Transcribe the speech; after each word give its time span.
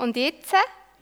Und 0.00 0.16
jetzt? 0.16 0.54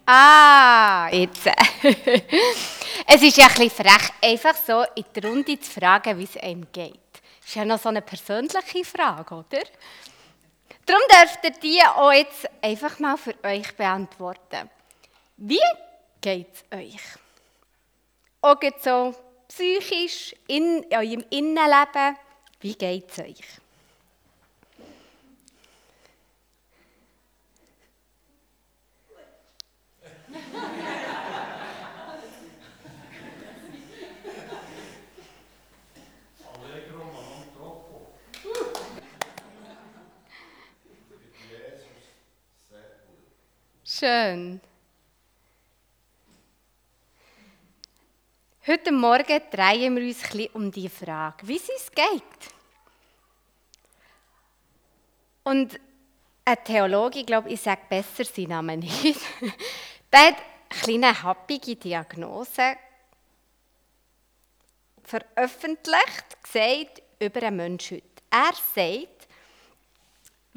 Ah, 0.07 1.09
jetzt. 1.13 1.47
es 3.07 3.23
ist 3.23 3.37
ja 3.37 3.47
ein 3.47 3.55
bisschen 3.55 3.71
frech, 3.71 4.11
einfach 4.21 4.57
so 4.57 4.83
in 4.97 5.05
die 5.15 5.25
Runde 5.25 5.61
zu 5.61 5.71
fragen, 5.71 6.19
wie 6.19 6.25
es 6.25 6.37
einem 6.37 6.67
geht. 6.73 6.99
Das 7.13 7.49
ist 7.49 7.55
ja 7.55 7.65
noch 7.65 7.79
so 7.79 7.91
eine 7.91 8.03
persönliche 8.03 8.85
Frage, 8.85 9.37
oder? 9.37 9.63
Darum 10.85 11.03
dürft 11.09 11.45
ihr 11.45 11.51
die 11.63 11.81
auch 11.83 12.11
jetzt 12.11 12.49
einfach 12.61 12.99
mal 12.99 13.17
für 13.17 13.37
euch 13.45 13.77
beantworten. 13.77 14.69
Wie 15.37 15.61
geht 16.21 16.49
es 16.53 16.77
euch? 16.77 17.01
Auch 18.41 18.57
so 18.83 19.15
psychisch, 19.47 20.35
in 20.49 20.85
eurem 20.91 21.25
Innenleben, 21.31 22.17
wie 22.61 22.75
geht 22.75 23.13
es 23.13 23.19
euch? 23.21 23.61
Schön. 43.99 44.61
Heute 48.65 48.93
Morgen 48.93 49.41
drehen 49.51 49.97
wir 49.97 50.07
uns 50.07 50.23
ein 50.35 50.49
um 50.53 50.71
die 50.71 50.89
Frage, 50.89 51.49
wie 51.49 51.57
es 51.57 51.69
uns 51.69 51.91
geht. 51.91 52.53
Und 55.43 55.81
ein 56.45 56.65
Theologe, 56.65 57.19
ich 57.19 57.27
glaube, 57.27 57.49
ich 57.49 57.61
sage 57.61 57.81
besser 57.89 58.25
seinen 58.25 58.51
Namen 58.51 58.81
nicht, 58.81 59.21
der 60.13 60.21
hat 60.21 60.37
eine 60.37 60.81
kleine 60.81 61.23
happige 61.23 61.75
Diagnose 61.75 62.77
veröffentlicht, 65.03 66.41
gesagt 66.45 67.03
über 67.19 67.43
einen 67.43 67.57
Menschen 67.57 67.97
heute. 67.97 68.23
Er 68.31 68.53
sagt, 68.75 69.18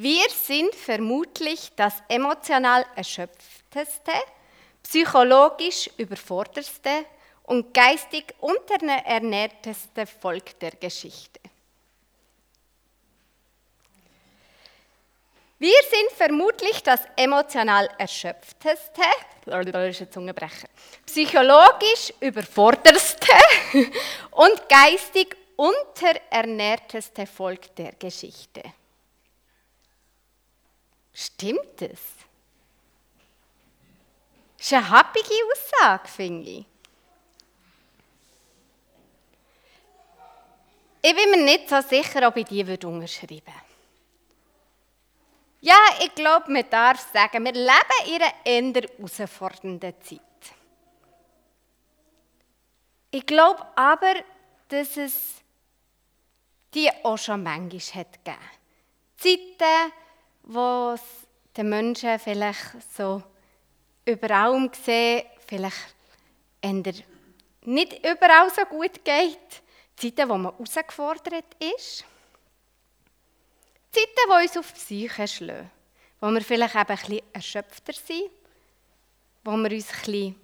wir 0.01 0.29
sind 0.31 0.73
vermutlich 0.73 1.71
das 1.75 2.01
emotional 2.07 2.83
erschöpfteste, 2.95 4.11
psychologisch 4.81 5.91
überforderste 5.95 7.05
und 7.43 7.71
geistig 7.71 8.33
unterernährteste 8.39 10.07
Volk 10.07 10.59
der 10.59 10.71
Geschichte. 10.71 11.39
Wir 15.59 15.79
sind 15.83 16.17
vermutlich 16.17 16.81
das 16.81 17.01
emotional 17.15 17.87
erschöpfteste, 17.99 19.03
Zungebrecher, 20.09 20.67
psychologisch 21.05 22.11
überforderste 22.19 23.27
und 24.31 24.67
geistig 24.67 25.37
unterernährteste 25.55 27.27
Volk 27.27 27.75
der 27.75 27.91
Geschichte. 27.91 28.63
Stimmt 31.13 31.81
es? 31.81 31.99
Das 34.57 34.67
ist 34.67 34.73
eine 34.73 34.89
happige 34.89 35.33
Aussage, 35.51 36.07
finde 36.07 36.49
ich. 36.49 36.65
Ich 41.03 41.15
bin 41.15 41.31
mir 41.31 41.43
nicht 41.43 41.67
so 41.67 41.81
sicher, 41.81 42.27
ob 42.27 42.37
ich 42.37 42.45
die 42.45 42.61
unterschreiben 42.61 43.41
würde. 43.47 43.71
Ja, 45.61 45.77
ich 45.99 46.13
glaube, 46.15 46.51
man 46.51 46.69
darf 46.69 47.11
sagen, 47.11 47.43
wir 47.43 47.53
leben 47.53 47.71
in 48.07 48.21
einer 48.21 48.79
eher 48.79 48.83
herausfordernden 48.97 49.93
Zeit. 50.01 50.19
Ich 53.11 53.25
glaube 53.25 53.65
aber, 53.75 54.15
dass 54.69 54.97
es 54.97 55.41
die 56.73 56.89
auch 57.03 57.17
schon 57.17 57.43
manchmal 57.43 58.03
hat. 58.03 58.19
Zeiten, 59.17 59.91
wo 60.43 60.91
es 60.93 61.01
den 61.55 61.69
Menschen 61.69 62.19
vielleicht 62.19 62.93
so 62.95 63.21
überall 64.05 64.69
gesehen, 64.69 65.25
vielleicht 65.47 65.95
nicht 67.63 68.05
überall 68.05 68.49
so 68.49 68.63
gut 68.65 69.03
geht. 69.03 69.61
Zeiten, 69.95 70.29
wo 70.29 70.37
man 70.37 70.51
herausgefordert 70.53 71.55
ist. 71.59 72.05
Zeiten, 73.91 74.07
die 74.25 74.43
uns 74.43 74.57
auf 74.57 74.71
die 74.71 74.79
Psyche 74.79 75.27
schlagen. 75.27 75.71
Wo 76.19 76.29
wir 76.31 76.41
vielleicht 76.41 76.75
eben 76.75 76.87
ein 76.87 76.97
bisschen 76.97 77.21
erschöpfter 77.33 77.93
sind. 77.93 78.31
Wo 79.43 79.51
wir 79.51 79.71
uns 79.71 79.89
ein 79.91 79.99
bisschen 79.99 80.35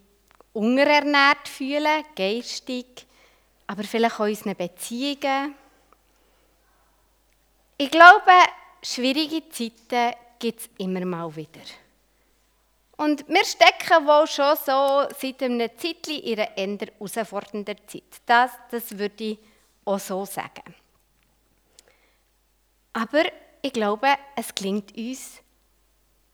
unterernährt 0.54 1.48
fühlen, 1.48 2.04
geistig, 2.16 3.06
aber 3.68 3.84
vielleicht 3.84 4.16
auch 4.16 4.26
unseren 4.26 4.56
Beziehungen. 4.56 5.56
Ich 7.78 7.92
glaube, 7.92 8.32
schwierige 8.82 9.50
Zeiten 9.50 10.16
gibt 10.40 10.62
es 10.62 10.70
immer 10.78 11.06
mal 11.06 11.36
wieder. 11.36 11.62
Und 12.98 13.28
wir 13.28 13.46
stecken 13.46 14.08
wohl 14.08 14.26
schon 14.28 14.56
so 14.56 15.08
seit 15.20 15.44
einem 15.44 15.70
Zeitchen 15.78 16.20
in 16.24 16.40
einer 16.40 16.58
eher 16.58 16.78
herausfordernden 16.80 17.78
Zeit. 17.88 18.22
Das, 18.26 18.52
das 18.72 18.98
würde 18.98 19.24
ich 19.24 19.40
auch 19.86 20.00
so 20.00 20.26
sagen. 20.26 20.74
Aber 22.94 23.24
ich 23.62 23.72
glaube, 23.72 24.08
es 24.36 24.54
gelingt 24.56 24.98
uns, 24.98 25.42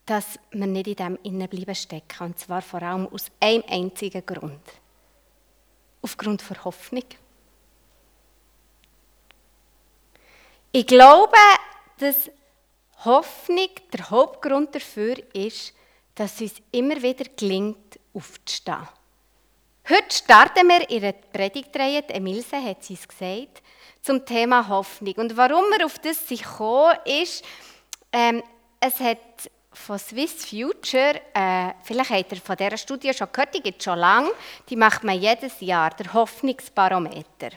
dass 0.06 0.40
wir 0.52 0.68
nicht 0.68 0.88
in 0.88 0.96
dem 0.96 1.20
innen 1.24 1.50
bleiben 1.50 1.76
stecken. 1.76 2.24
Und 2.24 2.40
zwar 2.40 2.62
vor 2.62 2.82
allem 2.82 3.08
aus 3.08 3.30
einem 3.42 3.64
einzigen 3.68 4.26
Grund. 4.26 4.62
Aufgrund 6.02 6.50
der 6.50 6.64
Hoffnung. 6.64 7.04
Ich 10.72 10.88
glaube, 10.88 11.38
dass 12.00 12.30
Hoffnung 13.06 13.70
der 13.92 14.10
Hauptgrund 14.10 14.74
dafür 14.76 15.16
ist, 15.34 15.74
dass 16.16 16.36
es 16.36 16.42
uns 16.42 16.62
immer 16.72 17.02
wieder 17.02 17.26
gelingt, 17.36 18.00
aufzustehen. 18.14 18.88
Heute 19.90 20.16
starten 20.16 20.68
wir 20.68 20.90
in 20.90 21.02
der 21.02 21.12
Predigtreihe, 21.12 22.08
Emilse 22.08 22.64
hat 22.64 22.90
es 22.90 23.08
gesagt, 23.08 23.62
zum 24.02 24.26
Thema 24.26 24.68
Hoffnung. 24.68 25.16
Und 25.16 25.36
warum 25.36 25.66
wir 25.72 25.86
auf 25.86 26.00
das 26.00 26.28
gekommen 26.28 26.98
ist, 27.06 27.44
ähm, 28.12 28.42
es 28.80 29.00
hat 29.00 29.18
von 29.74 29.98
Swiss 29.98 30.46
Future, 30.46 31.20
äh, 31.34 31.74
vielleicht 31.84 32.12
habt 32.12 32.32
ihr 32.32 32.42
von 32.42 32.56
dieser 32.56 32.78
Studie 32.78 33.14
schon 33.14 33.28
gehört, 33.32 33.56
die 33.56 33.62
gibt 33.62 33.80
es 33.80 33.86
schon 33.86 33.98
lange, 33.98 34.32
die 34.70 34.76
macht 34.76 35.04
man 35.04 35.20
jedes 35.20 35.60
Jahr, 35.60 35.90
der 35.90 36.14
Hoffnungsbarometer. 36.14 37.50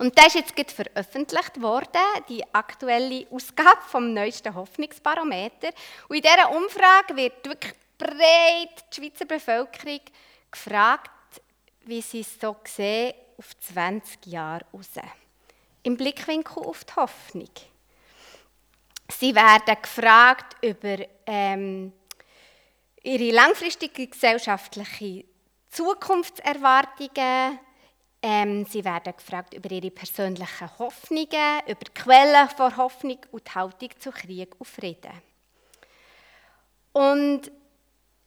Und 0.00 0.16
das 0.16 0.28
ist 0.28 0.36
jetzt 0.36 0.56
gerade 0.56 0.72
veröffentlicht 0.72 1.60
worden, 1.60 2.00
die 2.26 2.42
aktuelle 2.54 3.26
Ausgabe 3.30 3.82
vom 3.86 4.14
neuesten 4.14 4.54
Hoffnungsbarometer. 4.54 5.68
Und 6.08 6.16
in 6.16 6.22
dieser 6.22 6.50
Umfrage 6.50 7.14
wird 7.16 7.46
wirklich 7.46 7.74
breit 7.98 8.86
die 8.90 8.96
Schweizer 8.96 9.26
Bevölkerung 9.26 10.00
gefragt, 10.50 11.42
wie 11.84 12.00
sie 12.00 12.20
es 12.20 12.40
so 12.40 12.56
sehen 12.64 13.12
auf 13.36 13.54
20 13.60 14.24
Jahre 14.24 14.64
raus. 14.72 14.88
Im 15.82 15.98
Blickwinkel 15.98 16.62
auf 16.62 16.82
die 16.84 16.94
Hoffnung. 16.96 17.50
Sie 19.10 19.34
werden 19.34 19.76
gefragt 19.82 20.56
über 20.62 20.96
ähm, 21.26 21.92
ihre 23.02 23.32
langfristige 23.32 24.06
gesellschaftliche 24.06 25.26
Zukunftserwartungen, 25.68 27.58
ähm, 28.22 28.66
sie 28.66 28.84
werden 28.84 29.14
gefragt 29.16 29.54
über 29.54 29.70
ihre 29.70 29.90
persönlichen 29.90 30.78
Hoffnungen, 30.78 31.60
über 31.66 31.84
die 31.84 31.94
Quellen 31.94 32.48
von 32.50 32.76
Hoffnung 32.76 33.18
und 33.32 33.46
die 33.46 33.54
Haltung 33.54 33.90
zu 33.98 34.10
Krieg 34.10 34.54
und 34.58 34.66
Frieden. 34.66 35.12
Und 36.92 37.50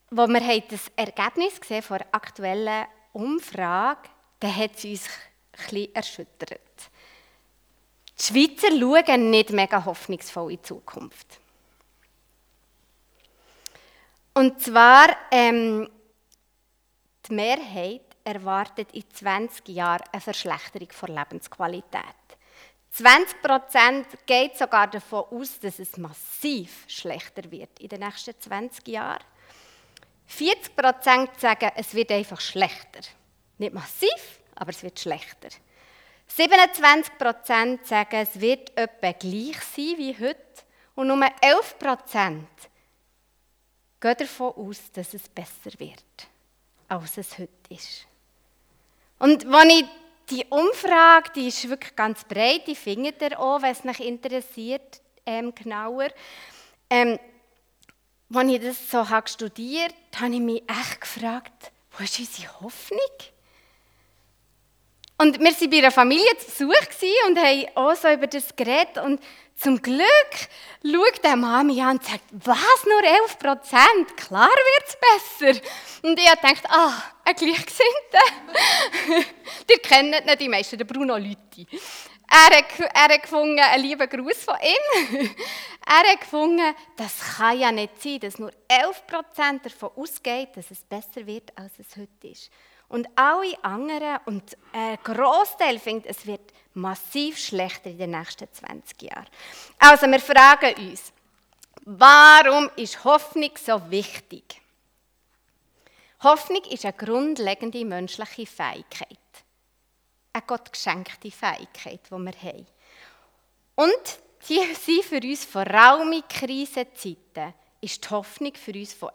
wo 0.09 0.27
wir 0.27 0.61
das 0.61 0.91
Ergebnis 0.95 1.59
gesehen 1.59 1.81
von 1.81 1.97
der 1.97 2.07
aktuellen 2.13 2.85
Umfrage, 3.13 4.09
dann 4.39 4.55
hat 4.55 4.75
es 4.75 4.85
uns 4.85 5.09
bisschen 5.53 5.95
erschüttert. 5.95 6.59
Die 8.17 8.23
Schweizer 8.23 8.69
schauen 8.69 9.29
nicht 9.29 9.51
mega 9.51 9.83
hoffnungsvoll 9.83 10.51
in 10.51 10.57
die 10.57 10.63
Zukunft. 10.63 11.39
Und 14.33 14.61
zwar 14.61 15.15
ähm, 15.31 15.89
die 17.27 17.33
Mehrheit 17.33 18.01
erwartet 18.23 18.91
in 18.93 19.03
20 19.09 19.67
Jahren 19.69 20.03
eine 20.11 20.21
Verschlechterung 20.21 20.89
der 21.01 21.15
Lebensqualität. 21.15 22.03
20 22.91 23.41
Prozent 23.41 24.07
geht 24.25 24.57
sogar 24.57 24.87
davon 24.87 25.25
aus, 25.31 25.59
dass 25.59 25.79
es 25.79 25.97
massiv 25.97 26.85
schlechter 26.87 27.49
wird 27.49 27.79
in 27.79 27.89
den 27.89 28.01
nächsten 28.01 28.39
20 28.39 28.87
Jahren. 28.87 29.23
40 30.27 30.75
Prozent 30.75 31.39
sagen, 31.39 31.71
es 31.75 31.93
wird 31.93 32.11
einfach 32.11 32.39
schlechter. 32.39 33.01
Nicht 33.57 33.73
massiv, 33.73 34.39
aber 34.55 34.69
es 34.69 34.83
wird 34.83 34.99
schlechter. 34.99 35.49
27 36.27 37.17
Prozent 37.17 37.85
sagen, 37.85 38.15
es 38.15 38.39
wird 38.39 38.75
etwa 38.77 39.11
gleich 39.11 39.61
sein 39.61 39.97
wie 39.97 40.15
heute. 40.19 40.37
Und 40.95 41.07
nur 41.07 41.25
11 41.41 41.79
Prozent 41.79 42.47
geh 43.99 44.15
davon 44.15 44.53
aus, 44.53 44.91
dass 44.91 45.13
es 45.13 45.27
besser 45.29 45.71
wird, 45.79 46.27
als 46.87 47.17
es 47.17 47.37
heute 47.39 47.49
ist. 47.69 48.05
Und 49.19 49.45
wenn 49.45 49.69
ich 49.69 49.85
die 50.29 50.45
Umfrage, 50.49 51.31
die 51.35 51.47
ist 51.47 51.67
wirklich 51.69 51.95
ganz 51.95 52.23
breit, 52.23 52.67
die 52.67 52.75
findet 52.75 53.21
ihr 53.21 53.39
auch, 53.39 53.61
wenn 53.61 53.71
es 53.71 53.85
euch 53.85 53.99
interessiert, 54.05 55.01
ähm, 55.25 55.53
genauer. 55.53 56.09
Ähm, 56.89 57.19
als 58.33 58.49
ich 58.49 58.61
das 58.61 58.89
so 58.89 59.09
habe 59.09 59.29
studiert 59.29 59.93
habe, 60.15 60.25
habe 60.25 60.33
ich 60.35 60.41
mich 60.41 60.63
echt 60.69 61.01
gefragt, 61.01 61.71
wo 61.91 62.03
ist 62.03 62.19
unsere 62.19 62.61
Hoffnung? 62.61 62.99
Und 65.17 65.39
wir 65.39 65.45
waren 65.45 65.69
bei 65.69 65.77
einer 65.77 65.91
Familie 65.91 66.37
zu 66.37 66.67
Besuch 66.67 67.27
und 67.27 67.37
haben 67.37 67.65
auch 67.75 67.95
so 67.95 68.09
über 68.09 68.27
das 68.27 68.55
geredet. 68.55 68.97
Zum 69.55 69.81
Glück 69.81 70.03
schaut 70.83 71.23
der 71.23 71.35
Mann 71.35 71.67
mich 71.67 71.81
an 71.81 71.97
und 71.97 72.03
sagt, 72.03 72.23
was, 72.31 72.85
nur 72.85 73.03
11 73.03 73.39
Prozent? 73.39 74.17
Klar 74.17 74.49
wird 74.49 74.87
es 74.87 74.97
besser. 74.99 75.69
Und 76.01 76.19
ich 76.19 76.25
dachte, 76.25 76.69
ah, 76.69 77.03
ein 77.23 77.35
Gleichgesinnter. 77.35 79.23
Die 79.69 79.79
kennen 79.79 80.25
nicht 80.25 80.39
die 80.39 80.49
meisten, 80.49 80.77
der 80.77 80.85
Bruno 80.85 81.17
Lütti. 81.17 81.67
Er 82.29 82.57
hat, 82.57 82.79
er 82.79 83.13
hat 83.13 83.21
gefunden, 83.21 83.59
einen 83.59 83.83
lieben 83.83 84.09
Gruß 84.09 84.43
von 84.43 84.55
ihm. 84.61 85.29
Er 85.85 86.11
hat 86.11 86.21
gefunden, 86.21 86.73
das 86.95 87.35
kann 87.35 87.59
ja 87.59 87.69
nicht 87.69 88.01
sein, 88.01 88.19
dass 88.21 88.39
nur 88.39 88.51
11 88.69 89.05
Prozent 89.05 89.65
davon 89.65 89.91
ausgeht, 89.97 90.55
dass 90.55 90.71
es 90.71 90.81
besser 90.81 91.27
wird, 91.27 91.51
als 91.57 91.73
es 91.77 91.97
heute 91.97 92.27
ist. 92.29 92.49
Und 92.93 93.07
alle 93.15 93.57
anderen 93.63 94.19
und 94.25 94.55
ein 94.71 94.99
Großteil 95.03 95.79
findet, 95.79 96.11
es 96.11 96.27
wird 96.27 96.53
massiv 96.75 97.39
schlechter 97.39 97.89
in 97.89 97.97
den 97.97 98.11
nächsten 98.11 98.47
20 98.53 99.01
Jahren. 99.01 99.25
Also 99.79 100.05
wir 100.05 100.19
fragen 100.19 100.75
uns, 100.75 101.11
warum 101.85 102.69
ist 102.75 103.03
Hoffnung 103.03 103.49
so 103.55 103.81
wichtig? 103.89 104.61
Hoffnung 106.21 106.63
ist 106.65 106.85
eine 106.85 106.93
grundlegende 106.93 107.83
menschliche 107.83 108.45
Fähigkeit. 108.45 109.17
Eine 110.31 110.43
gottgeschenkte 110.45 111.31
Fähigkeit, 111.31 112.01
die 112.05 112.11
wir 112.11 112.41
haben. 112.43 112.67
Und 113.73 114.19
die 114.47 114.71
sind 114.75 115.03
für 115.03 115.27
uns 115.27 115.45
vor 115.45 115.65
allem 115.65 116.13
in 116.13 116.27
Krisenzeiten 116.27 117.55
ist 117.81 118.05
die 118.05 118.09
Hoffnung 118.11 118.53
für 118.53 118.73
uns 118.73 118.93
von 118.93 119.09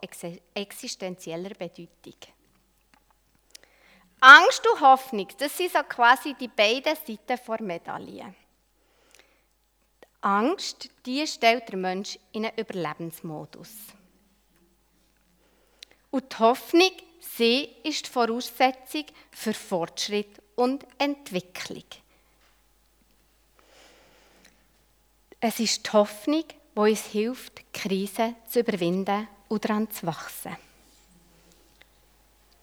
existenzieller 0.53 1.51
Bedeutung. 1.51 2.38
Angst 4.21 4.67
und 4.67 4.81
Hoffnung, 4.81 5.29
das 5.39 5.57
sind 5.57 5.73
so 5.73 5.79
quasi 5.83 6.35
die 6.35 6.49
beiden 6.49 6.97
Seiten 6.97 7.19
der 7.27 7.63
Medaille. 7.63 8.35
Die 10.03 10.07
Angst, 10.23 10.89
die 11.07 11.27
stellt 11.27 11.69
der 11.69 11.77
Mensch 11.77 12.19
in 12.33 12.47
einen 12.47 12.59
Überlebensmodus. 12.59 13.71
Und 16.11 16.33
die 16.33 16.39
Hoffnung, 16.39 16.91
sie 17.21 17.77
ist 17.85 18.07
die 18.07 18.11
Voraussetzung 18.11 19.05
für 19.31 19.55
Fortschritt 19.55 20.43
und 20.57 20.85
Entwicklung. 20.99 21.85
Es 25.41 25.61
ist 25.61 25.87
die 25.87 25.93
Hoffnung, 25.93 26.45
die 26.75 26.81
uns 26.81 27.05
hilft, 27.05 27.73
Krisen 27.73 28.35
zu 28.49 28.61
überwinden 28.61 29.29
und 29.49 29.65
daran 29.65 29.89
zu 29.89 30.07
wachsen. 30.07 30.57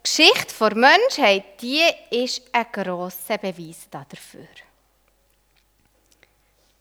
Die 0.06 0.12
Geschichte 0.12 0.54
der 0.60 0.76
Menschheit, 0.76 1.60
die 1.60 1.82
ist 2.12 2.44
ein 2.52 2.68
grosser 2.72 3.40
Beweis 3.40 3.88
dafür. 3.90 4.48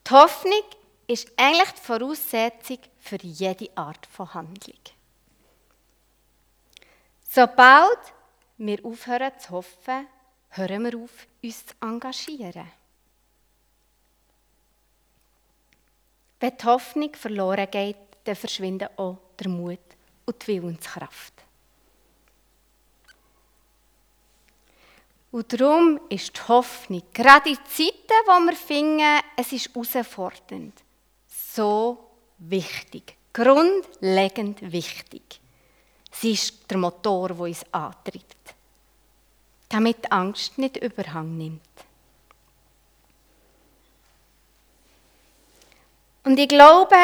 Die 0.06 0.10
Hoffnung 0.10 0.64
ist 1.06 1.32
eigentlich 1.34 1.70
die 1.70 1.80
Voraussetzung 1.80 2.78
für 3.00 3.16
jede 3.22 3.70
Art 3.76 4.04
von 4.04 4.34
Handlung. 4.34 4.78
Sobald 7.26 7.98
wir 8.58 8.84
aufhören 8.84 9.32
zu 9.38 9.50
hoffen, 9.52 10.06
hören 10.50 10.84
wir 10.84 10.98
auf, 10.98 11.26
uns 11.42 11.64
zu 11.64 11.74
engagieren. 11.80 12.70
Wenn 16.40 16.58
die 16.58 16.64
Hoffnung 16.64 17.14
verloren 17.14 17.70
geht, 17.70 17.96
dann 18.24 18.36
verschwinden 18.36 18.88
auch 18.98 19.16
der 19.40 19.48
Mut 19.48 19.78
und 20.26 20.46
die 20.46 20.62
Willenskraft. 20.62 21.43
Und 25.34 25.52
darum 25.52 25.98
ist 26.10 26.36
die 26.36 26.42
Hoffnung, 26.46 27.02
gerade 27.12 27.50
in 27.50 27.56
Zeiten, 27.56 28.20
wo 28.24 28.38
wir 28.46 28.54
finden, 28.54 29.18
es 29.36 29.50
ist 29.50 29.68
herausfordernd, 29.74 30.80
so 31.26 32.08
wichtig, 32.38 33.16
grundlegend 33.32 34.70
wichtig. 34.70 35.40
Sie 36.12 36.34
ist 36.34 36.70
der 36.70 36.78
Motor, 36.78 37.30
der 37.30 37.40
uns 37.40 37.64
antreibt, 37.72 38.54
damit 39.70 40.04
die 40.04 40.12
Angst 40.12 40.56
nicht 40.56 40.76
Überhang 40.76 41.36
nimmt. 41.36 41.60
Und 46.22 46.38
ich 46.38 46.46
glaube, 46.46 46.94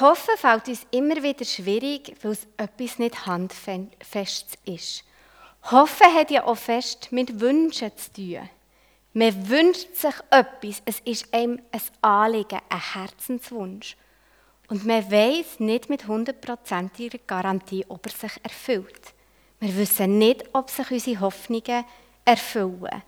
Hoffen 0.00 0.38
fällt 0.38 0.68
uns 0.68 0.86
immer 0.90 1.22
wieder 1.22 1.44
schwierig, 1.44 2.16
weil 2.22 2.32
es 2.32 2.46
etwas 2.56 2.98
nicht 2.98 3.26
handfest 3.26 4.56
ist. 4.64 5.04
Hoffen 5.64 6.14
hat 6.14 6.30
ja 6.30 6.44
auch 6.44 6.56
fest 6.56 7.08
mit 7.10 7.40
Wünschen 7.40 7.96
zu 7.96 8.12
tun. 8.12 8.48
Man 9.12 9.48
wünscht 9.48 9.94
sich 9.94 10.14
etwas, 10.30 10.82
es 10.84 11.00
ist 11.00 11.34
einem 11.34 11.60
ein 11.72 11.80
Anliegen, 12.00 12.60
ein 12.68 12.92
Herzenswunsch. 12.94 13.96
Und 14.68 14.86
man 14.86 15.10
weiß 15.10 15.58
nicht 15.58 15.90
mit 15.90 16.06
hundertprozentiger 16.06 17.18
Garantie, 17.26 17.84
ob 17.88 18.06
er 18.06 18.12
sich 18.12 18.32
erfüllt. 18.42 19.12
Wir 19.58 19.76
wissen 19.76 20.18
nicht, 20.18 20.44
ob 20.52 20.70
sich 20.70 20.90
unsere 20.90 21.20
Hoffnungen 21.20 21.84
erfüllen. 22.24 23.02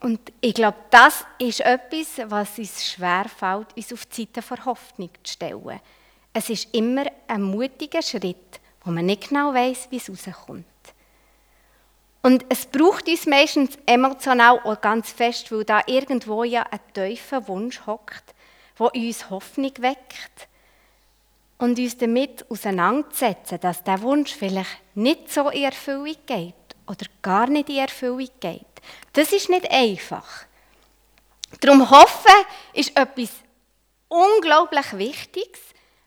Und 0.00 0.20
ich 0.40 0.54
glaube, 0.54 0.76
das 0.90 1.24
ist 1.38 1.60
etwas, 1.60 2.20
was 2.30 2.58
uns 2.58 2.86
schwerfällt, 2.86 3.76
uns 3.76 3.92
auf 3.92 4.06
die 4.06 4.22
Seite 4.22 4.42
der 4.54 4.64
Hoffnung 4.66 5.10
zu 5.24 5.32
stellen. 5.32 5.80
Es 6.32 6.50
ist 6.50 6.72
immer 6.74 7.06
ein 7.26 7.42
mutiger 7.42 8.02
Schritt, 8.02 8.60
wo 8.84 8.92
man 8.92 9.06
nicht 9.06 9.28
genau 9.28 9.52
weiß, 9.52 9.88
wie 9.90 9.96
es 9.96 10.08
rauskommt. 10.08 10.64
Und 12.28 12.44
es 12.50 12.66
braucht 12.66 13.08
uns 13.08 13.24
meistens 13.24 13.78
emotional 13.86 14.60
auch 14.62 14.78
ganz 14.82 15.10
fest, 15.10 15.50
weil 15.50 15.64
da 15.64 15.80
irgendwo 15.86 16.44
ja 16.44 16.62
ein 16.70 16.80
tiefer 16.92 17.48
Wunsch 17.48 17.86
hockt, 17.86 18.34
wo 18.76 18.88
uns 18.88 19.30
Hoffnung 19.30 19.72
weckt 19.78 20.46
und 21.56 21.78
uns 21.78 21.96
damit 21.96 22.44
auseinandersetzen, 22.50 23.58
dass 23.60 23.82
der 23.82 24.02
Wunsch 24.02 24.34
vielleicht 24.34 24.76
nicht 24.94 25.32
so 25.32 25.48
in 25.48 25.64
Erfüllung 25.64 26.16
geht 26.26 26.54
oder 26.86 27.06
gar 27.22 27.46
nicht 27.46 27.70
in 27.70 27.78
Erfüllung 27.78 28.28
geht. 28.40 28.66
Das 29.14 29.32
ist 29.32 29.48
nicht 29.48 29.70
einfach. 29.70 30.44
Darum 31.62 31.88
hoffen 31.88 32.44
ist 32.74 32.94
etwas 32.94 33.30
unglaublich 34.08 34.98
Wichtiges, 34.98 35.60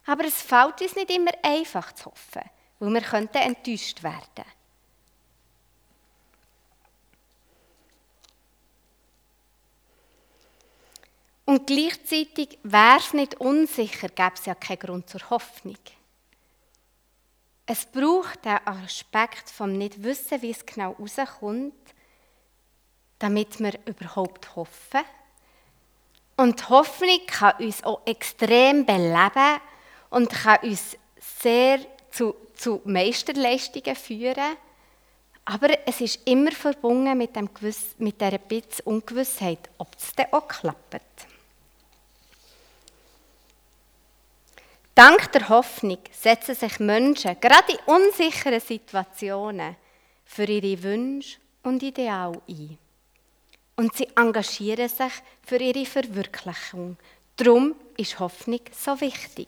aber 0.05 0.25
es 0.25 0.39
fällt 0.39 0.81
uns 0.81 0.96
nicht 0.96 1.10
immer 1.10 1.31
einfach 1.41 1.93
zu 1.93 2.05
hoffen, 2.05 2.48
weil 2.77 2.93
wir 2.93 3.01
könnten 3.01 3.38
enttäuscht 3.38 4.03
werden. 4.03 4.46
Und 11.51 11.67
gleichzeitig 11.67 12.60
wäre 12.63 12.98
es 12.98 13.12
nicht 13.13 13.41
unsicher, 13.41 14.08
gäbe 14.08 14.36
es 14.36 14.46
ja 14.46 14.55
keinen 14.55 14.79
Grund 14.79 15.10
zur 15.10 15.29
Hoffnung. 15.29 15.75
Es 17.65 17.86
braucht 17.86 18.46
den 18.46 18.65
Aspekt 18.65 19.50
vom 19.50 19.74
Nicht-Wissen, 19.74 20.41
wie 20.43 20.51
es 20.51 20.65
genau 20.65 20.96
rauskommt, 20.98 21.74
damit 23.20 23.60
wir 23.60 23.77
überhaupt 23.84 24.55
hoffen. 24.55 25.01
Und 26.38 26.70
Hoffnung 26.70 27.20
kann 27.27 27.58
uns 27.62 27.84
auch 27.84 28.00
extrem 28.05 28.86
beleben 28.86 29.60
und 30.10 30.29
kann 30.29 30.60
uns 30.63 30.96
sehr 31.20 31.81
zu, 32.12 32.34
zu 32.55 32.79
Meisterleistungen 32.86 33.98
führen. 33.98 34.55
Aber 35.43 35.67
es 35.86 36.00
ist 36.00 36.25
immer 36.25 36.53
verbunden 36.53 37.17
mit, 37.17 37.36
dem 37.36 37.53
Gewiss, 37.53 37.96
mit 37.98 38.22
dieser 38.22 38.38
bisschen 38.38 38.86
Ungewissheit, 38.86 39.70
ob 39.79 39.89
es 39.98 40.15
dann 40.15 40.27
auch 40.31 40.48
klappt. 40.48 41.01
Dank 45.01 45.31
der 45.31 45.50
Hoffnung 45.50 45.98
setzen 46.12 46.53
sich 46.53 46.79
Menschen, 46.79 47.36
gerade 47.41 47.72
in 47.72 47.79
unsicheren 47.91 48.60
Situationen, 48.60 49.75
für 50.25 50.43
ihre 50.43 50.84
Wünsche 50.84 51.39
und 51.63 51.81
Ideale 51.81 52.39
ein. 52.48 52.77
Und 53.77 53.96
sie 53.96 54.08
engagieren 54.15 54.88
sich 54.88 55.12
für 55.41 55.58
ihre 55.58 55.88
Verwirklichung. 55.88 56.98
Darum 57.36 57.74
ist 57.98 58.20
Hoffnung 58.20 58.60
so 58.79 59.01
wichtig. 59.01 59.48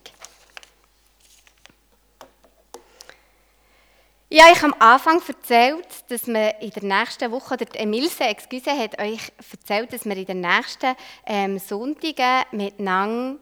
Ich 4.29 4.41
habe 4.41 4.63
am 4.63 4.75
Anfang 4.79 5.21
erzählt, 5.27 5.87
dass 6.07 6.25
wir 6.25 6.59
in 6.61 6.71
der 6.71 6.83
nächsten 6.83 7.31
Woche, 7.31 7.53
oder 7.53 7.79
Emilse, 7.79 8.23
excuse, 8.23 8.71
hat 8.71 8.99
euch 8.99 9.31
erzählt, 9.51 9.93
dass 9.93 10.03
wir 10.05 10.17
in 10.17 10.25
den 10.25 10.41
nächsten 10.41 10.95
ähm, 11.27 11.59
Sonntagen 11.59 12.43
miteinander 12.53 13.37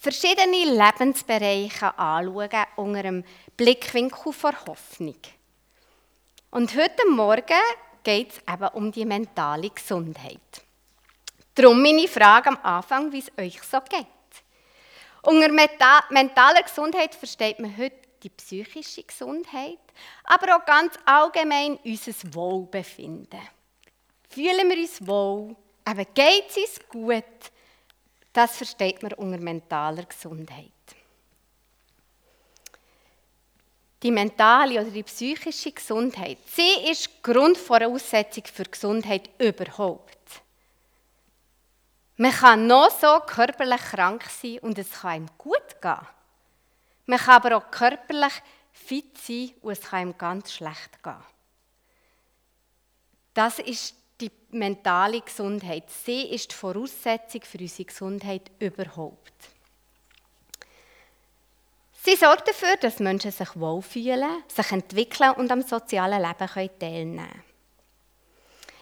verschiedene 0.00 0.64
Lebensbereiche 0.64 1.96
anschauen 1.98 2.66
unter 2.76 3.02
dem 3.02 3.24
Blickwinkel 3.56 4.32
vor 4.32 4.54
Hoffnung. 4.66 5.20
Und 6.50 6.74
heute 6.74 7.06
Morgen 7.08 7.44
geht 8.02 8.32
es 8.32 8.38
eben 8.38 8.68
um 8.68 8.90
die 8.90 9.04
mentale 9.04 9.68
Gesundheit. 9.68 10.40
Darum 11.54 11.82
meine 11.82 12.08
Frage 12.08 12.48
am 12.48 12.58
Anfang, 12.62 13.12
wie 13.12 13.18
es 13.18 13.30
euch 13.38 13.62
so 13.62 13.78
geht. 13.82 14.06
Unter 15.22 15.50
mentaler 15.50 16.62
Gesundheit 16.62 17.14
versteht 17.14 17.58
man 17.58 17.76
heute 17.76 17.96
die 18.22 18.30
psychische 18.30 19.02
Gesundheit, 19.02 19.78
aber 20.24 20.56
auch 20.56 20.64
ganz 20.64 20.94
allgemein 21.04 21.78
unser 21.84 22.12
Wohlbefinden. 22.32 23.40
Fühlen 24.30 24.70
wir 24.70 24.78
uns 24.78 25.06
wohl? 25.06 25.54
Eben 25.86 26.06
geht 26.14 26.50
es 26.50 26.56
uns 26.56 26.88
gut? 26.88 27.52
Das 28.32 28.56
versteht 28.56 29.02
man 29.02 29.12
unter 29.14 29.38
mentaler 29.38 30.04
Gesundheit. 30.04 30.70
Die 34.02 34.10
mentale 34.10 34.80
oder 34.80 34.90
die 34.90 35.02
psychische 35.02 35.72
Gesundheit, 35.72 36.38
sie 36.46 36.90
ist 36.90 37.22
Grundvoraussetzung 37.22 38.44
für 38.46 38.64
Gesundheit 38.64 39.28
überhaupt. 39.38 40.16
Man 42.16 42.32
kann 42.32 42.66
noch 42.66 42.90
so 42.90 43.20
körperlich 43.26 43.80
krank 43.80 44.24
sein 44.24 44.58
und 44.60 44.78
es 44.78 44.90
kann 44.90 45.22
ihm 45.22 45.26
gut 45.36 45.80
gehen. 45.82 46.06
Man 47.06 47.18
kann 47.18 47.36
aber 47.36 47.56
auch 47.56 47.70
körperlich 47.70 48.32
fit 48.72 49.18
sein 49.18 49.52
und 49.62 49.72
es 49.72 49.82
kann 49.82 50.08
ihm 50.08 50.18
ganz 50.18 50.52
schlecht 50.52 51.02
gehen. 51.02 51.16
Das 53.34 53.58
ist 53.58 53.94
die 54.20 54.30
mentale 54.50 55.20
Gesundheit. 55.20 55.84
Sie 55.90 56.22
ist 56.22 56.50
die 56.50 56.56
Voraussetzung 56.56 57.42
für 57.42 57.58
unsere 57.58 57.84
Gesundheit 57.84 58.50
überhaupt. 58.58 59.32
Sie 62.02 62.16
sorgt 62.16 62.48
dafür, 62.48 62.76
dass 62.76 62.98
Menschen 62.98 63.30
sich 63.30 63.56
wohlfühlen, 63.56 64.42
sich 64.48 64.72
entwickeln 64.72 65.32
und 65.32 65.52
am 65.52 65.62
sozialen 65.62 66.22
Leben 66.22 66.78
teilnehmen 66.78 67.16
können. 67.18 67.44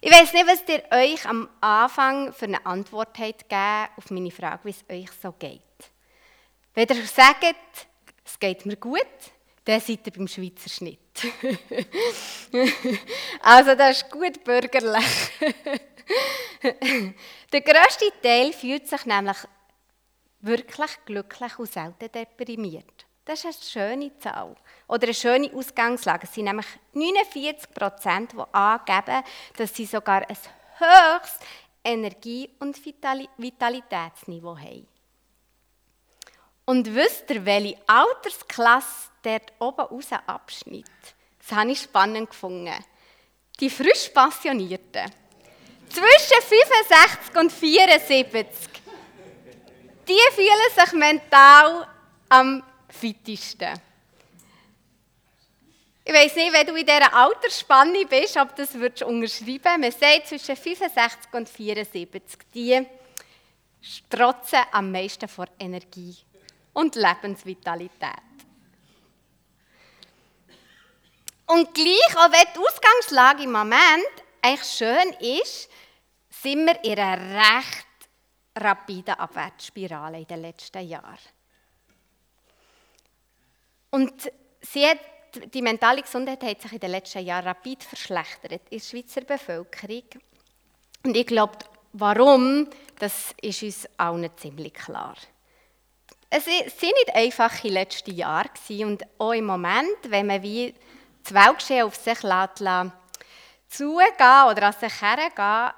Ich 0.00 0.12
weiß 0.12 0.32
nicht, 0.32 0.46
was 0.46 0.62
ihr 0.68 0.84
euch 0.92 1.26
am 1.26 1.48
Anfang 1.60 2.32
für 2.32 2.44
eine 2.44 2.64
Antwort 2.64 3.18
habt 3.18 3.52
auf 3.96 4.10
meine 4.10 4.30
Frage, 4.30 4.60
wie 4.64 4.70
es 4.70 4.84
euch 4.88 5.10
so 5.20 5.32
geht. 5.32 5.60
Wenn 6.74 6.86
ihr 6.88 7.06
sagt, 7.06 7.56
es 8.24 8.38
geht 8.38 8.64
mir 8.64 8.76
gut, 8.76 9.02
dann 9.64 9.80
seid 9.80 10.06
ihr 10.06 10.12
beim 10.12 10.28
Schweizer 10.28 10.70
Schnitt. 10.70 11.07
also 13.42 13.74
das 13.74 14.02
ist 14.02 14.10
gut 14.10 14.44
bürgerlich. 14.44 15.30
Der 17.52 17.60
grösste 17.60 18.12
Teil 18.22 18.52
fühlt 18.52 18.88
sich 18.88 19.06
nämlich 19.06 19.36
wirklich 20.40 21.04
glücklich 21.04 21.58
und 21.58 21.72
selten 21.72 22.12
deprimiert. 22.12 23.06
Das 23.24 23.44
ist 23.44 23.76
eine 23.76 23.90
schöne 23.90 24.18
Zahl. 24.18 24.56
Oder 24.86 25.04
eine 25.04 25.14
schöne 25.14 25.52
Ausgangslage. 25.52 26.24
Es 26.24 26.34
sind 26.34 26.46
nämlich 26.46 26.66
49 26.94 27.74
Prozent, 27.74 28.32
die 28.32 28.54
angeben, 28.54 29.22
dass 29.56 29.74
sie 29.74 29.84
sogar 29.84 30.28
ein 30.28 30.36
höchstes 30.78 31.40
Energie- 31.84 32.50
und 32.58 32.80
Vitalitätsniveau 32.84 34.56
haben. 34.56 34.88
Und 36.68 36.94
wisst 36.94 37.30
ihr, 37.30 37.46
welche 37.46 37.78
Altersklasse 37.86 39.08
dort 39.22 39.54
oben 39.58 39.86
raus 39.86 40.08
abschnitt? 40.26 40.84
Das 41.38 41.56
habe 41.56 41.72
ich 41.72 41.80
spannend 41.80 42.28
gefunden. 42.28 42.74
Die 43.58 43.70
frisch 43.70 44.10
Passionierten. 44.12 45.10
Zwischen 45.88 46.42
65 46.42 47.36
und 47.40 47.50
74. 47.50 48.68
Die 50.06 50.18
fühlen 50.34 50.74
sich 50.76 50.92
mental 50.92 51.88
am 52.28 52.62
fittesten. 52.90 53.80
Ich 56.04 56.12
weiß 56.12 56.34
nicht, 56.36 56.52
wenn 56.52 56.66
du 56.66 56.74
in 56.74 56.84
dieser 56.84 57.14
Altersspanne 57.14 58.04
bist, 58.04 58.36
ob 58.36 58.54
das 58.56 58.74
würdest 58.74 59.04
unterschreiben 59.04 59.80
Man 59.80 59.90
sagt 59.90 60.26
zwischen 60.26 60.54
65 60.54 61.32
und 61.32 61.48
74. 61.48 62.38
Die 62.52 62.86
strotzen 63.80 64.60
am 64.70 64.92
meisten 64.92 65.28
vor 65.28 65.46
Energie 65.58 66.14
und 66.78 66.94
Lebensvitalität. 66.94 68.22
Und 71.46 71.74
gleich, 71.74 72.16
auch 72.16 72.30
wenn 72.30 72.46
die 72.54 72.58
Ausgangslage 72.60 73.42
im 73.42 73.52
Moment 73.52 74.12
eigentlich 74.40 74.68
schön 74.68 75.12
ist, 75.20 75.68
sind 76.30 76.66
wir 76.66 76.84
in 76.84 76.98
einer 76.98 77.56
recht 77.56 77.86
rapiden 78.54 79.14
Abwärtsspirale 79.14 80.18
in 80.18 80.26
den 80.26 80.42
letzten 80.42 80.86
Jahren. 80.86 81.18
Und 83.90 84.12
hat, 84.24 84.98
die 85.52 85.62
mentale 85.62 86.02
Gesundheit 86.02 86.42
hat 86.44 86.60
sich 86.62 86.72
in 86.72 86.80
den 86.80 86.90
letzten 86.90 87.24
Jahren 87.24 87.46
rapid 87.46 87.82
verschlechtert 87.82 88.52
in 88.70 88.78
der 88.78 88.84
Schweizer 88.84 89.22
Bevölkerung. 89.22 90.04
Und 91.04 91.16
ich 91.16 91.26
glaube, 91.26 91.58
warum, 91.92 92.68
das 93.00 93.34
ist 93.40 93.62
uns 93.62 93.88
allen 93.96 94.30
ziemlich 94.36 94.74
klar. 94.74 95.16
Es 96.30 96.46
waren 96.46 96.64
nicht 96.82 97.14
einfache 97.14 97.68
letzte 97.68 98.10
Jahre 98.10 98.50
und 98.80 99.02
auch 99.18 99.32
im 99.32 99.46
Moment, 99.46 99.98
wenn 100.08 100.26
man 100.26 100.42
wie 100.42 100.74
das 101.24 101.32
Weltgeschehen 101.32 101.86
auf 101.86 101.96
sich 101.96 102.22
lässt, 102.22 102.62
zugehen 103.68 104.12
oder 104.18 104.62
an 104.62 104.72
sich 104.72 105.00
hergehen, 105.00 105.72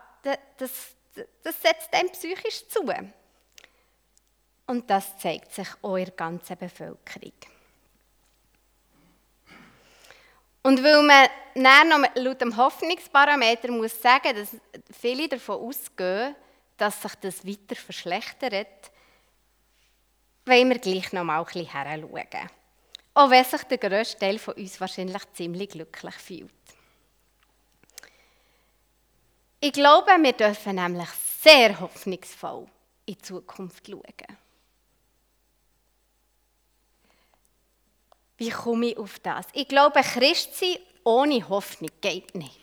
das, 0.59 0.71
das 1.43 1.63
setzt 1.63 1.93
einem 1.93 2.11
psychisch 2.11 2.69
zu. 2.69 2.81
Und 4.67 4.89
das 4.91 5.19
zeigt 5.19 5.53
sich 5.53 5.69
auch 5.83 5.97
in 5.97 6.05
der 6.05 6.15
ganzen 6.15 6.57
Bevölkerung. 6.57 7.33
Und 10.63 10.83
weil 10.85 11.03
man 11.03 11.29
dann 11.55 11.89
noch 11.89 12.15
laut 12.17 12.41
dem 12.41 12.57
Hoffnungsparameter 12.57 13.71
muss 13.73 14.01
sagen, 14.01 14.35
dass 14.37 14.57
viele 15.01 15.29
davon 15.29 15.61
ausgehen, 15.61 16.37
dass 16.77 17.01
sich 17.01 17.15
das 17.17 17.47
weiter 17.47 17.77
verschlechtert, 17.77 18.90
wollen 20.47 20.69
wir 20.69 20.79
gleich 20.79 21.13
noch 21.13 21.25
mal 21.25 21.41
ein 21.41 21.45
bisschen. 21.45 22.51
Auch 23.15 23.31
wenn 23.31 23.45
sich 23.45 23.63
der 23.65 23.79
grösste 23.79 24.19
Teil 24.19 24.39
von 24.39 24.55
uns 24.55 24.81
wahrscheinlich 24.81 25.23
ziemlich 25.35 25.71
glücklich 25.71 26.15
fühlt. 26.15 26.53
Ich 29.61 29.73
glaube, 29.73 30.13
wir 30.21 30.33
dürfen 30.33 30.77
nämlich 30.77 31.09
sehr 31.43 31.79
hoffnungsvoll 31.79 32.67
in 33.07 33.15
die 33.15 33.19
Zukunft 33.19 33.87
schauen. 33.87 34.37
Wie 38.39 38.49
komme 38.49 38.87
ich 38.87 38.97
auf 38.97 39.19
das? 39.19 39.47
Ich 39.53 39.69
glaube, 39.69 40.01
Christsein 40.01 40.79
ohne 41.05 41.47
Hoffnung 41.47 41.91
geht 42.01 42.35
nicht. 42.35 42.59